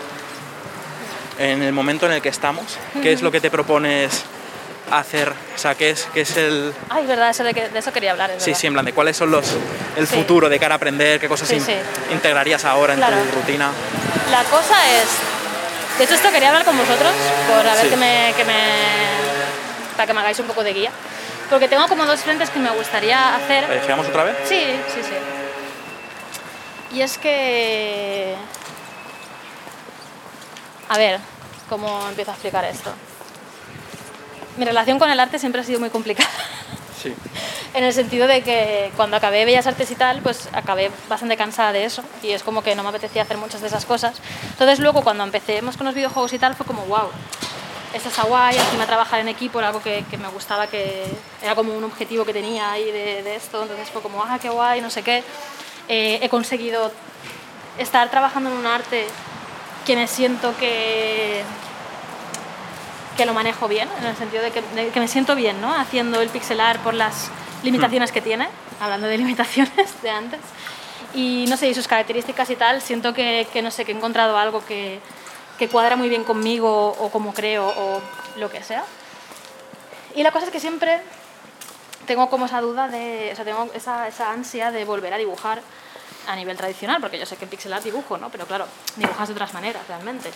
[1.39, 2.65] en el momento en el que estamos,
[3.03, 4.23] ¿qué es lo que te propones
[4.91, 5.33] hacer?
[5.55, 8.11] O sea, ¿qué es, qué es el, Ay, verdad, eso de, que- de eso quería
[8.13, 8.31] hablar.
[8.31, 8.61] es Sí, verdad.
[8.61, 9.45] sí, en plan de cuáles son los
[9.97, 10.15] el Sí.
[10.17, 11.75] futuro de cara a aprender, qué cosas Sí, in- sí.
[12.13, 13.17] integrarías ahora en Claro.
[13.17, 13.71] tu rutina.
[14.31, 15.07] La cosa es.
[15.99, 17.13] De hecho, esto quería hablar con vosotros,
[17.49, 18.55] por a ver que me, que me.
[19.97, 20.91] para que me hagáis un poco de guía.
[21.51, 23.65] Porque tengo como dos frentes que me gustaría hacer.
[23.69, 24.37] ¿La dejamos otra vez?
[24.45, 24.61] Sí,
[24.95, 26.97] sí, sí.
[26.97, 28.35] Y es que...
[30.91, 31.21] A ver,
[31.69, 32.91] ¿cómo empiezo a explicar esto?
[34.57, 36.29] Mi relación con el arte siempre ha sido muy complicada.
[37.01, 37.15] Sí.
[37.73, 41.73] En el sentido de que cuando acabé Bellas Artes y tal, pues acabé bastante cansada
[41.73, 44.17] de eso y es como que no me apetecía hacer muchas de esas cosas.
[44.51, 47.11] Entonces luego cuando empecemos con los videojuegos y tal fue como, wow,
[47.95, 51.05] esto está guay, encima trabajar en equipo era algo que, que me gustaba, que
[51.41, 54.49] era como un objetivo que tenía ahí de, de esto, entonces fue como, ah, qué
[54.49, 55.23] guay, no sé qué.
[55.87, 56.91] Eh, he conseguido
[57.79, 59.07] estar trabajando en un arte
[59.87, 61.43] que me siento que
[63.17, 65.75] que lo manejo bien, en el sentido de que, de que me siento bien, ¿no?
[65.75, 67.31] Haciendo el pixelar por las
[67.63, 68.49] limitaciones que tiene,
[68.81, 70.41] hablando de limitaciones de antes.
[71.13, 73.95] Y no sé, y sus características y tal, siento que, que no sé, que he
[73.95, 75.01] encontrado algo que,
[75.59, 78.01] que cuadra muy bien conmigo o como creo o
[78.39, 78.85] lo que sea.
[80.15, 81.03] Y la cosa es que siempre
[82.07, 85.61] tengo como esa duda de, o sea, tengo esa, esa ansia de volver a dibujar
[86.27, 88.29] a nivel tradicional, porque yo sé que en pixel art dibujo, ¿no?
[88.31, 88.67] Pero claro,
[88.97, 90.31] dibujas de otras maneras realmente.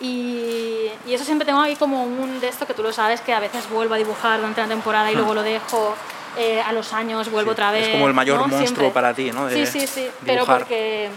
[0.00, 3.32] Y, y eso siempre tengo ahí como un de esto que tú lo sabes, que
[3.32, 5.94] a veces vuelvo a dibujar durante una temporada y luego lo dejo,
[6.36, 7.86] eh, a los años vuelvo Sí, otra vez.
[7.86, 8.48] es como el mayor ¿no?
[8.48, 8.90] monstruo Siempre.
[8.90, 9.46] para ti, ¿no?
[9.46, 10.58] De sí, sí, sí, pero dibujar.
[10.58, 11.10] porque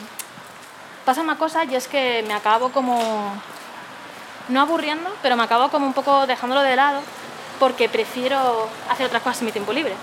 [1.05, 3.33] pasa una cosa y es que me acabo como,
[4.49, 7.01] no aburriendo, pero me acabo como un poco dejándolo de lado
[7.59, 9.95] porque prefiero hacer otras cosas en mi tiempo libre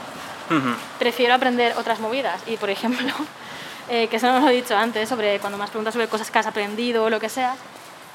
[0.98, 2.40] prefiero aprender otras movidas.
[2.46, 3.08] Y, por ejemplo,
[3.88, 6.30] eh, que eso no lo he dicho antes, sobre cuando me has preguntado sobre cosas
[6.30, 7.56] que has aprendido o lo que sea,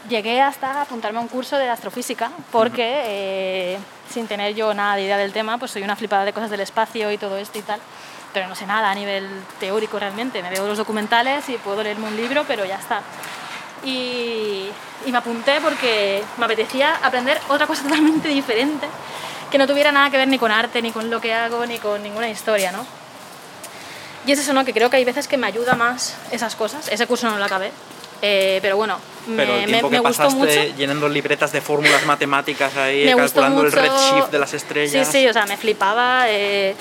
[0.09, 3.77] llegué hasta apuntarme a un curso de astrofísica, porque eh,
[4.09, 6.61] sin tener yo nada de idea del tema, pues soy una flipada de cosas del
[6.61, 7.79] espacio y todo esto y tal,
[8.33, 9.27] pero no sé nada a nivel
[9.59, 10.41] teórico realmente.
[10.41, 13.01] Me veo los documentales y puedo leerme un libro, pero ya está.
[13.83, 14.67] Y,
[15.05, 18.87] y me apunté porque me apetecía aprender otra cosa totalmente diferente,
[19.51, 21.77] que no tuviera nada que ver ni con arte, ni con lo que hago, ni
[21.77, 22.85] con ninguna historia, ¿no?
[24.27, 24.63] Y es eso, ¿no?
[24.65, 26.87] Que creo que hay veces que me ayuda más esas cosas.
[26.89, 27.71] Ese curso no lo acabé.
[28.21, 28.97] eh, pero bueno,
[29.27, 30.75] me, Pero el me- tiempo me que gustó pasaste mucho.
[30.77, 35.07] llenando libretas de fórmulas matemáticas ahí, me gustó calculando el redshift de las estrellas.
[35.07, 36.25] Sí, sí, o sea, me flipaba.
[36.29, 36.75] eh,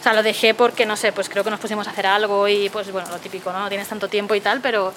[0.00, 2.48] o sea, lo dejé porque, no sé, pues creo que nos pusimos a hacer algo
[2.48, 3.58] y, pues bueno, lo típico, ¿no?
[3.60, 4.94] No tienes tanto tiempo y tal, pero,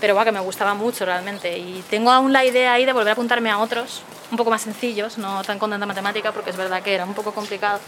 [0.00, 1.58] pero va, que me gustaba mucho realmente.
[1.58, 4.62] Y tengo aún la idea ahí de volver a apuntarme a otros, un poco más
[4.62, 7.78] sencillos, no tan con tanta matemática, porque es verdad que era un poco complicado.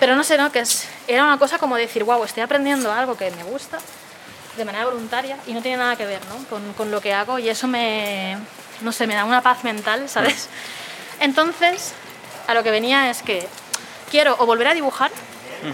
[0.00, 0.52] Pero no sé, ¿no?
[0.52, 3.78] Que es, era una cosa como decir, wow, estoy aprendiendo algo que me gusta
[4.56, 6.44] de manera voluntaria y no tiene nada que ver ¿no?
[6.48, 8.36] con, con lo que hago y eso me,
[8.80, 10.48] no sé, me da una paz mental, ¿sabes?
[11.20, 11.92] Entonces,
[12.46, 13.46] a lo que venía es que
[14.10, 15.10] quiero o volver a dibujar,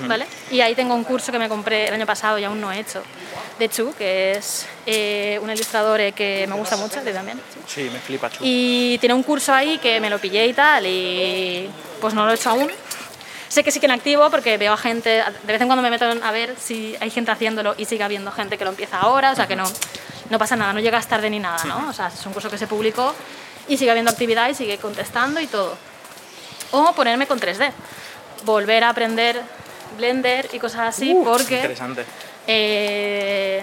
[0.06, 0.26] ¿vale?
[0.50, 2.80] Y ahí tengo un curso que me compré el año pasado y aún no he
[2.80, 3.02] hecho,
[3.58, 7.40] de Chu, que es eh, un ilustrador que me gusta mucho, también.
[7.66, 8.38] Sí, me flipa, Chu.
[8.42, 11.70] Y tiene un curso ahí que me lo pillé y tal, y
[12.00, 12.70] pues no lo he hecho aún.
[13.54, 15.88] Sé que sí que en activo porque veo a gente, de vez en cuando me
[15.88, 19.30] meto a ver si hay gente haciéndolo y sigue habiendo gente que lo empieza ahora,
[19.30, 19.62] o sea que no,
[20.28, 21.88] no pasa nada, no llegas tarde ni nada, ¿no?
[21.88, 23.14] O sea, es un curso que se publicó
[23.68, 25.76] y sigue habiendo actividad y sigue contestando y todo.
[26.72, 27.70] O ponerme con 3D,
[28.44, 29.40] volver a aprender
[29.98, 32.04] Blender y cosas así Uf, porque Interesante.
[32.48, 33.62] eh,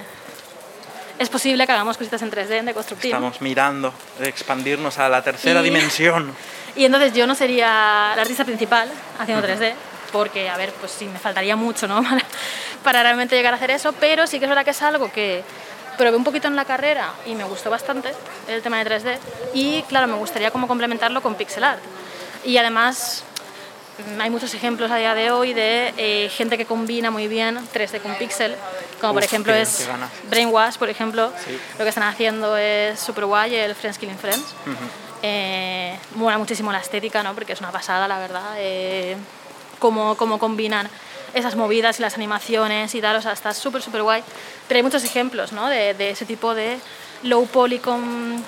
[1.20, 3.16] es posible que hagamos cositas en 3D, de constructivo.
[3.16, 6.34] Estamos mirando de expandirnos a la tercera Y- dimensión.
[6.76, 9.74] Y entonces yo no sería la artista principal haciendo 3D,
[10.12, 12.02] porque, a ver, pues sí, me faltaría mucho, ¿no?
[12.04, 12.24] Para,
[12.84, 15.44] para realmente llegar a hacer eso, pero sí que es verdad que es algo que
[15.98, 18.12] probé un poquito en la carrera y me gustó bastante
[18.48, 19.18] el tema de 3D.
[19.54, 21.80] Y claro, me gustaría como complementarlo con pixel art.
[22.44, 23.24] Y además
[24.20, 28.02] hay muchos ejemplos a día de hoy de eh, gente que combina muy bien 3D
[28.02, 28.56] con pixel,
[29.00, 30.28] como por Uf, ejemplo qué- es qué.
[30.30, 31.32] Brainwash, por ejemplo.
[31.46, 31.60] Sí.
[31.78, 34.56] Lo que están haciendo es super guay, el Friends Killing Friends.
[35.24, 37.34] Eh, mola muchísimo la estética, ¿no?
[37.34, 38.56] Porque es una pasada, la verdad.
[38.58, 39.16] Eh,
[39.80, 40.90] cómo, cómo combinan
[41.34, 44.24] esas movidas y las animaciones y tal, o sea, está súper, súper guay.
[44.68, 45.68] Pero hay muchos ejemplos, ¿no?
[45.68, 46.80] De, de ese tipo de
[47.24, 48.44] low poly con,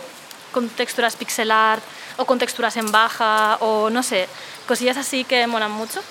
[0.51, 1.83] con texturas pixel art
[2.17, 4.27] o con texturas en baja o no sé,
[4.67, 6.01] cosillas así que molan mucho.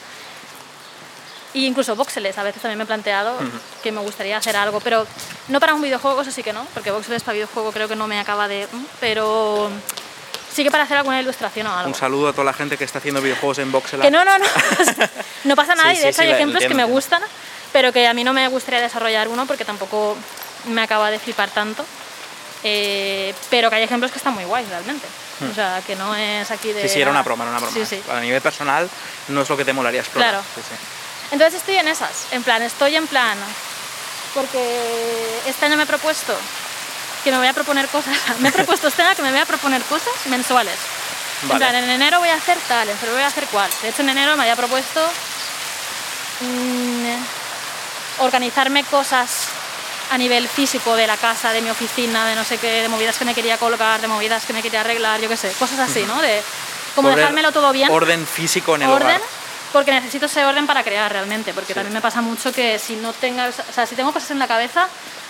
[1.55, 3.37] Y incluso voxeles, a veces también me he planteado
[3.83, 5.07] que me gustaría hacer algo, pero
[5.49, 8.07] no para un videojuego, eso sí que no, porque voxeles para videojuego creo que no
[8.07, 8.67] me acaba de...
[9.01, 9.69] Pero
[10.53, 11.88] sí que para hacer alguna ilustración o algo.
[11.88, 14.38] Un saludo a toda la gente que está haciendo videojuegos en voxel Que no, no,
[14.38, 14.46] no.
[15.44, 17.22] no pasa nada Sí, y de hecho hay ejemplos que me gustan,
[17.72, 20.16] pero que a mí no me gustaría desarrollar uno porque tampoco
[20.66, 21.84] me acaba de flipar tanto.
[22.64, 25.07] Eh, pero que hay ejemplos que están muy guays realmente.
[25.50, 26.84] O sea, que no es aquí de...
[26.84, 26.86] Hmm.
[26.86, 27.24] Sí, sí, era una nada.
[27.24, 27.74] broma, era una broma.
[27.74, 28.03] Sí, sí.
[28.11, 28.88] A nivel personal
[29.28, 30.30] no es lo que te molaría explorar.
[30.30, 30.44] Claro.
[30.55, 30.74] Sí.
[31.32, 33.36] Entonces estoy en esas, en plan, estoy en plan,
[34.34, 36.36] porque este año me he propuesto
[37.25, 39.47] que me voy a proponer cosas, me he propuesto este año que me voy a
[39.47, 40.75] proponer cosas mensuales.
[41.43, 41.53] Vale.
[41.53, 43.70] En plan, en enero voy a hacer tal, en febrero voy a hacer cual.
[43.83, 45.01] De hecho, en enero me había propuesto
[46.41, 49.49] mm, organizarme cosas
[50.11, 53.16] a nivel físico de la casa, de mi oficina, de no sé qué, de movidas
[53.16, 56.05] que me quería colgar, de movidas que me quería arreglar, yo qué sé, cosas así,
[56.05, 56.20] ¿no?
[56.20, 56.43] De
[56.95, 59.20] como dejármelo todo bien Orden físico en el orden hogar.
[59.73, 63.12] porque necesito ese orden para crear realmente porque también me pasa mucho que si no
[63.14, 64.87] tengo o sea si tengo cosas en la cabeza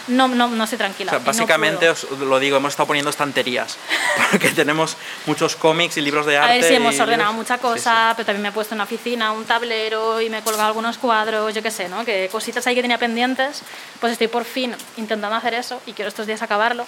[0.08, 2.86] no no, no estoy O tranquila sea, y no básicamente, os lo digo, hemos estado
[2.88, 3.76] poniendo estanterías.
[4.30, 4.96] Porque tenemos
[5.26, 6.58] muchos cómics y libros de a arte.
[6.58, 8.84] ver si hemos ordenado libros- mucha Sí, cosa pero también me he puesto en la
[8.84, 12.66] oficina un tablero y me he colgado algunos cuadros yo qué sé no que cositas
[12.66, 13.62] ahí que tenía pendientes
[14.00, 16.86] pues estoy por fin intentando hacer eso y quiero estos días acabarlo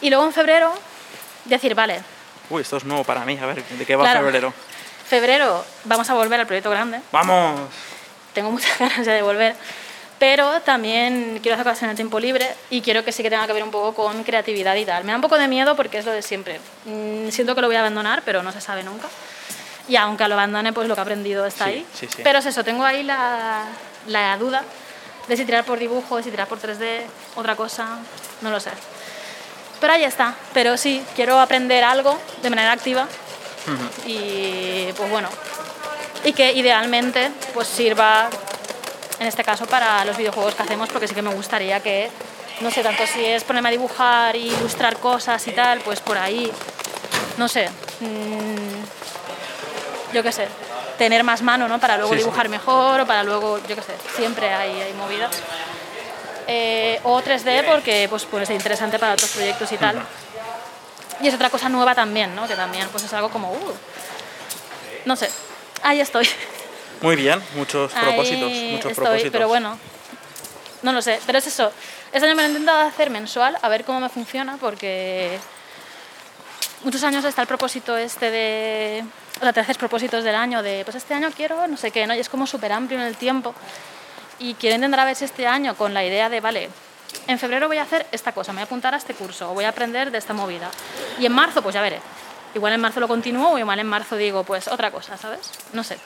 [0.00, 0.72] y luego en febrero
[1.44, 2.04] decir vale sí.
[2.50, 3.36] Uy, esto es nuevo para mí.
[3.42, 4.20] A ver, ¿de qué va Claro.
[4.20, 4.54] febrero?
[5.08, 7.60] febrero vamos a volver al proyecto grande ¡Vamos!
[8.32, 9.56] tengo muchas ganas ya de volver,
[10.18, 13.46] pero también quiero hacer cosas en el tiempo libre y quiero que sí que tenga
[13.46, 15.04] que ver un poco con creatividad y tal.
[15.04, 16.60] Me da un poco de miedo porque es lo de siempre.
[16.86, 19.08] Mm, Siento que lo voy a abandonar, pero no se sabe nunca.
[19.88, 21.86] Y aunque lo abandone, pues lo que he aprendido está Sí, ahí.
[21.94, 22.22] sí, sí.
[22.24, 23.64] Pero es eso, tengo ahí la,
[24.08, 24.62] la duda
[25.28, 27.02] de si tirar por dibujo, si tirar por 3D,
[27.36, 27.98] otra cosa,
[28.40, 28.70] no lo sé.
[29.80, 30.34] Pero ahí está.
[30.54, 33.06] Pero sí, quiero aprender algo de manera activa
[34.06, 35.28] y pues bueno,
[36.24, 38.28] y que idealmente pues sirva
[39.20, 42.10] en este caso para los videojuegos que hacemos porque sí que me gustaría que
[42.60, 46.50] no sé tanto si es ponerme a dibujar ilustrar cosas y tal pues por ahí
[47.38, 47.68] no sé
[48.00, 50.48] mm, yo qué sé
[50.98, 51.78] tener más mano ¿no?
[51.78, 52.24] para luego Sí, sí.
[52.24, 55.30] dibujar mejor o para luego yo qué sé siempre hay, hay movidas
[56.48, 60.00] Eh, o 3D porque pues puede ser interesante para otros proyectos y tal
[61.20, 62.46] y es otra cosa nueva también ¿no?
[62.46, 63.74] que también pues es algo como uh,
[65.06, 65.28] no sé
[65.82, 66.28] ahí estoy
[67.00, 68.50] Muy bien, muchos propósitos.
[68.50, 69.32] Muchos estoy, propósitos.
[69.32, 69.78] Pero bueno,
[70.82, 71.20] no lo sé.
[71.26, 71.72] Pero es eso.
[72.12, 75.38] Este año me lo he intentado hacer mensual, a ver cómo me funciona, porque
[76.84, 79.04] muchos años está el propósito este de...
[79.38, 82.06] O sea, te haces propósitos del año de, pues este año quiero no sé qué,
[82.06, 82.14] ¿no?
[82.14, 83.54] Y es como súper amplio en el tiempo.
[84.38, 86.70] Y quiero intentar a ver si este año con la idea de, vale,
[87.26, 89.54] en febrero voy a hacer esta cosa, me voy a apuntar a este curso, o
[89.54, 90.70] voy a aprender de esta movida.
[91.18, 92.00] Y en marzo, pues ya veré.
[92.54, 95.50] Igual en marzo lo continúo o igual en marzo digo, pues otra cosa, ¿sabes?
[95.74, 95.98] No sé.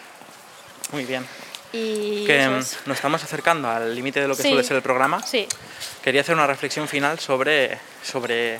[0.92, 1.26] Muy bien.
[1.72, 2.78] Y Que es.
[2.86, 4.48] nos estamos acercando al límite de lo que Sí.
[4.48, 5.22] suele ser el programa.
[5.22, 5.46] Sí,
[6.02, 8.58] Quería hacer una reflexión final sobre, sobre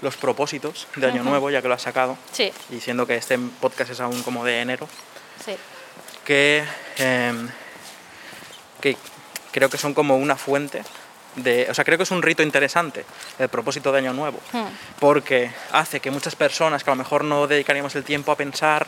[0.00, 2.16] los propósitos de Año Nuevo, ya que lo has sacado.
[2.32, 4.88] sí, Y siendo que este podcast es aún como de enero,
[5.44, 5.54] sí.
[6.24, 6.64] que,
[6.96, 7.48] em,
[8.80, 8.96] que
[9.52, 10.82] creo que son como una fuente
[11.36, 11.68] de...
[11.70, 13.04] O sea, creo que es un rito interesante
[13.38, 14.66] el propósito de Año Nuevo, Hmm.
[14.98, 18.86] porque hace que muchas personas que a lo mejor no dedicaríamos el tiempo a pensar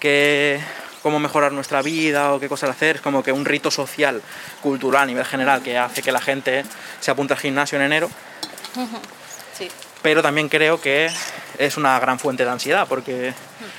[0.00, 0.60] que
[1.06, 4.20] cómo mejorar nuestra vida o qué cosas hacer, es como que un rito social,
[4.60, 6.64] cultural a nivel general, que hace que la gente
[6.98, 8.10] se apunte al gimnasio en enero,
[9.56, 9.70] Sí,
[10.02, 11.08] pero también creo que
[11.58, 13.32] es una gran fuente de ansiedad, porque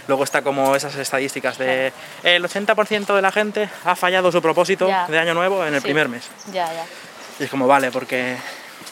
[0.08, 1.92] luego está como esas estadísticas de
[2.24, 5.06] el 80% de la gente ha fallado su propósito Ya.
[5.08, 5.88] de año nuevo en el Sí.
[5.88, 6.24] primer mes.
[6.54, 6.86] ya, ya.
[7.40, 8.38] Y es como, vale, porque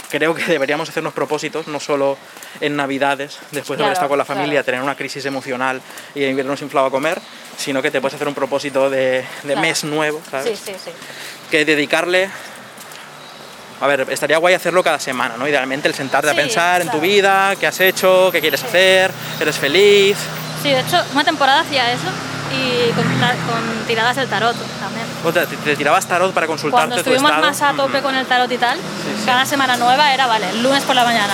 [0.10, 2.18] creo que deberíamos hacernos propósitos, no solo
[2.62, 4.66] en Navidades, después de haber estado con la familia, claro.
[4.66, 5.82] tener una crisis emocional
[6.14, 7.20] y habernos inflado a comer,
[7.58, 9.62] sino que te puedes hacer un propósito de, de Claro.
[9.62, 10.60] mes nuevo, ¿sabes?
[10.60, 10.92] Sí, sí, sí.
[11.52, 12.30] Que dedicarle...
[13.82, 15.46] A ver, estaría guay hacerlo cada semana, ¿no?
[15.46, 19.58] Idealmente el sentarte a pensar en tu vida, qué has hecho, qué quieres hacer, eres
[19.58, 20.18] feliz.
[20.64, 22.08] Sí, de hecho, una temporada hacía eso
[22.56, 25.06] y con, con tiradas del tarot también.
[25.48, 27.48] Te, te tirabas tarot para consultarte Cuando tu estuvimos estado.
[27.48, 29.24] más a tope con el tarot y tal, sí.
[29.26, 31.34] cada semana nueva era, vale, el lunes por la mañana.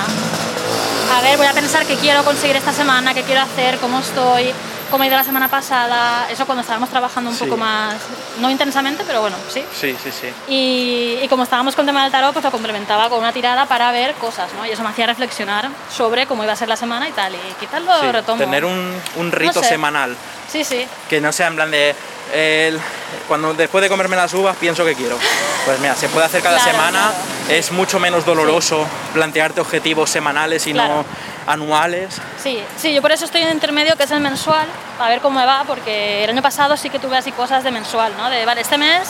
[1.18, 4.54] A ver, voy a pensar qué quiero conseguir esta semana, qué quiero hacer, cómo estoy,
[4.90, 6.26] cómo ha ido la semana pasada.
[6.32, 7.44] Eso cuando estábamos trabajando un Sí.
[7.44, 7.96] poco más,
[8.40, 9.62] no intensamente, pero bueno, sí.
[9.78, 10.28] Sí, sí, sí.
[10.48, 13.66] Y, y como estábamos con el tema del tarot, pues lo complementaba con una tirada
[13.66, 14.66] para ver cosas, ¿no?
[14.66, 17.36] Y eso me hacía reflexionar sobre cómo iba a ser la semana y tal.
[17.36, 18.38] Y quizás lo Sí, retomo.
[18.38, 19.68] Tener un, un rito sé.
[19.68, 20.16] semanal.
[20.52, 20.86] Sí, sí.
[21.10, 21.96] Que no sea en plan de.
[22.34, 22.80] el-
[23.28, 25.18] cuando después de comerme las uvas pienso que quiero.
[25.66, 27.12] Pues mira, se puede hacer cada Claro, semana.
[27.12, 27.58] claro.
[27.58, 30.96] Es mucho menos doloroso plantearte objetivos semanales y Claro.
[30.96, 31.06] no
[31.52, 32.16] anuales.
[32.42, 34.68] Sí, sí, yo por eso estoy en intermedio, que es el mensual,
[35.00, 37.72] a ver cómo me va, porque el año pasado sí que tuve así cosas de
[37.72, 38.30] mensual, ¿no?
[38.30, 39.10] De, vale, este mes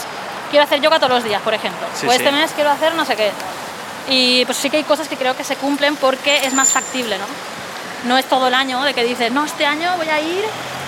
[0.50, 1.88] quiero hacer yoga todos los días, por ejemplo.
[1.94, 2.36] Sí, o este sí.
[2.36, 3.32] mes quiero hacer no sé qué.
[4.10, 7.18] Y pues sí que hay cosas que creo que se cumplen porque es más factible,
[7.18, 7.26] ¿no?
[8.06, 10.44] No es todo el año de que dices, no, este año voy a ir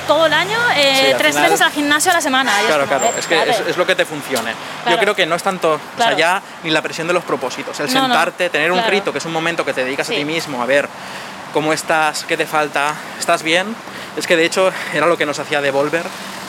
[0.07, 2.51] todo el año eh, Sí, tres final- veces al gimnasio a la semana.
[2.67, 4.51] Claro, claro, ver, es que es, es lo que te funcione.
[4.83, 4.97] Claro.
[4.97, 6.17] Yo creo que no es tanto, o sea, Claro.
[6.17, 8.91] ya ni la presión de los propósitos, el No, no, sentarte, tener un claro.
[8.91, 10.87] rito, que es un momento que te dedicas a ti mismo, a ver
[11.53, 13.75] cómo estás, qué te falta, estás bien.
[14.17, 16.03] Es que de hecho era lo que nos hacía Devolver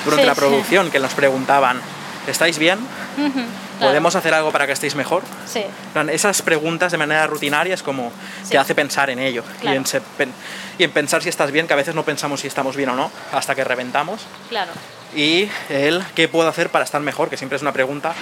[0.05, 1.81] durante Sí, la producción, que nos preguntaban,
[2.27, 2.79] ¿estáis bien?
[3.15, 3.33] Claro.
[3.81, 5.23] ¿Podemos hacer algo para que estéis mejor?
[5.47, 5.65] Sí,
[6.13, 8.11] Esas preguntas de manera rutinaria es como
[8.43, 8.51] Sí.
[8.51, 10.33] te hace pensar en ello y, en se- pen-
[10.79, 12.95] y en pensar si estás bien, que a veces no pensamos si estamos bien o
[12.97, 14.73] no, hasta que reventamos claro.
[15.15, 18.15] y el qué puedo hacer para estar mejor, que siempre es una pregunta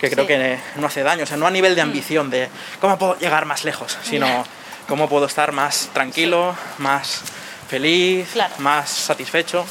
[0.00, 0.28] que creo Sí.
[0.28, 2.48] que no hace daño, o sea, no a nivel de ambición de
[2.80, 4.44] cómo puedo llegar más lejos, sino
[4.88, 7.22] cómo puedo estar más tranquilo, más
[7.68, 8.54] feliz, Claro.
[8.58, 9.64] más satisfecho.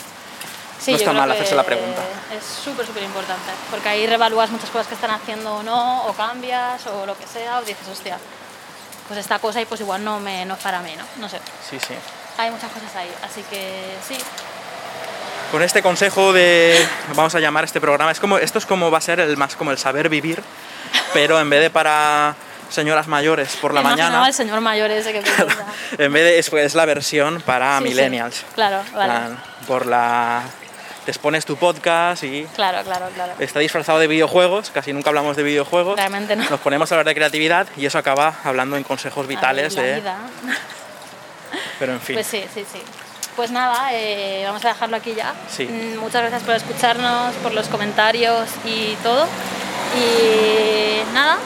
[0.80, 2.01] Sí, No está mal hacerse la pregunta.
[2.36, 6.13] Es súper, súper importante, porque ahí revalúas muchas cosas que están haciendo o no, o
[6.13, 8.17] cambias, o lo que sea, o dices, hostia,
[9.07, 11.03] pues esta cosa y pues igual no, me, no es para mí, ¿no?
[11.17, 11.95] No sé, Sí, sí.
[12.38, 14.15] hay muchas cosas ahí, así que sí,
[15.51, 18.99] Con este consejo de, vamos a llamar este programa, es como, esto es como va
[18.99, 20.41] a ser el más como el saber vivir,
[21.13, 22.36] pero en vez de para
[22.69, 25.23] señoras mayores por la mañana, el señor mayor ese que
[25.97, 28.45] en vez de es, la versión para Sí, sí, millennials.
[28.53, 29.05] Claro, vale.
[29.11, 30.43] plan, por la
[31.10, 33.34] expones tu podcast y Claro, claro, claro.
[33.39, 35.95] está disfrazado de videojuegos, casi nunca hablamos de videojuegos.
[35.97, 36.49] Realmente no.
[36.49, 40.18] Nos ponemos a hablar de creatividad y eso acaba hablando en consejos vitales de vida.
[41.80, 42.16] pero en fin.
[42.16, 42.82] Pues sí, sí, sí.
[43.36, 45.34] Pues nada, eh, vamos a dejarlo aquí ya.
[45.49, 45.66] Sí.
[45.66, 49.28] Mm, Muchas gracias por escucharnos, por los comentarios y todo.
[49.95, 51.38] Y nada,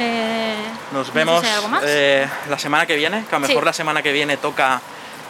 [0.00, 0.54] eh,
[0.92, 1.44] no Nos vemos
[1.84, 3.66] eh, la semana que viene, que a lo mejor Sí.
[3.66, 4.80] la semana que viene toca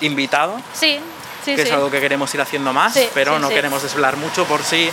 [0.01, 0.99] invitado, sí,
[1.45, 1.68] sí, que sí.
[1.68, 4.90] es algo que queremos ir haciendo más, Sí, pero no queremos desvelar mucho por si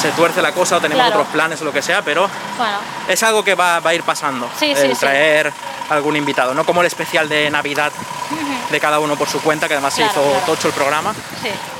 [0.00, 1.20] se tuerce la cosa o tenemos Claro.
[1.20, 2.28] otros planes o lo que sea, pero
[2.58, 2.78] Bueno,
[3.08, 5.52] es algo que va, va a ir pasando, el traer
[5.90, 7.92] algún invitado, no como el especial de Navidad
[8.70, 10.46] de cada uno por su cuenta, que además Claro, se hizo claro.
[10.46, 11.14] tocho el programa,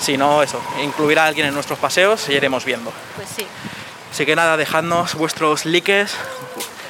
[0.00, 2.92] sino eso, incluir a alguien en nuestros paseos y iremos viendo.
[3.16, 3.46] pues sí.
[4.12, 6.06] Así que nada, dejadnos vuestros likes,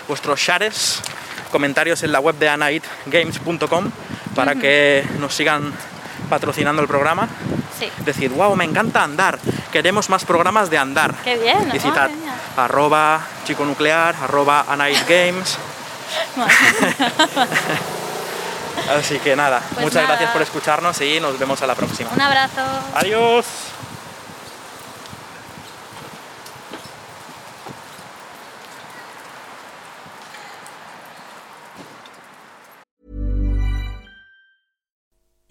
[0.09, 1.01] vuestros shares,
[1.51, 3.91] comentarios en la web de anaitgames.com
[4.35, 5.72] para que nos sigan
[6.29, 7.29] patrocinando el programa.
[7.79, 7.91] Sí.
[8.05, 9.39] Decir, wow, me encanta andar,
[9.72, 11.14] queremos más programas de andar.
[11.25, 11.72] Qué bien.
[11.75, 11.81] Y
[12.61, 15.59] arroba chico nuclear, arroba anaitgames.
[16.37, 17.09] Madre mía.
[18.99, 20.09] Así que nada, Pues muchas nada.
[20.09, 22.11] gracias por escucharnos y nos vemos a la próxima.
[22.14, 22.61] Un abrazo.
[22.95, 23.45] Adiós.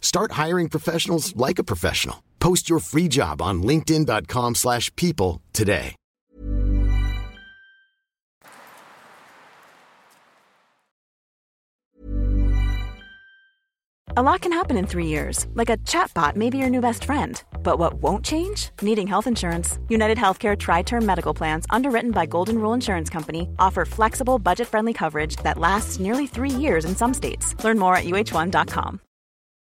[0.00, 2.22] Start hiring professionals like a professional.
[2.40, 5.96] Post your free job on linkedin.com/people slash people today.
[14.16, 17.04] A lot can happen in three years, like a chatbot may be your new best
[17.04, 17.40] friend.
[17.62, 18.70] But what won't change?
[18.82, 19.78] Needing health insurance.
[19.88, 24.66] United Healthcare Tri Term Medical Plans, underwritten by Golden Rule Insurance Company, offer flexible, budget
[24.66, 27.54] friendly coverage that lasts nearly three years in some states.
[27.62, 29.00] Learn more at uh1.com.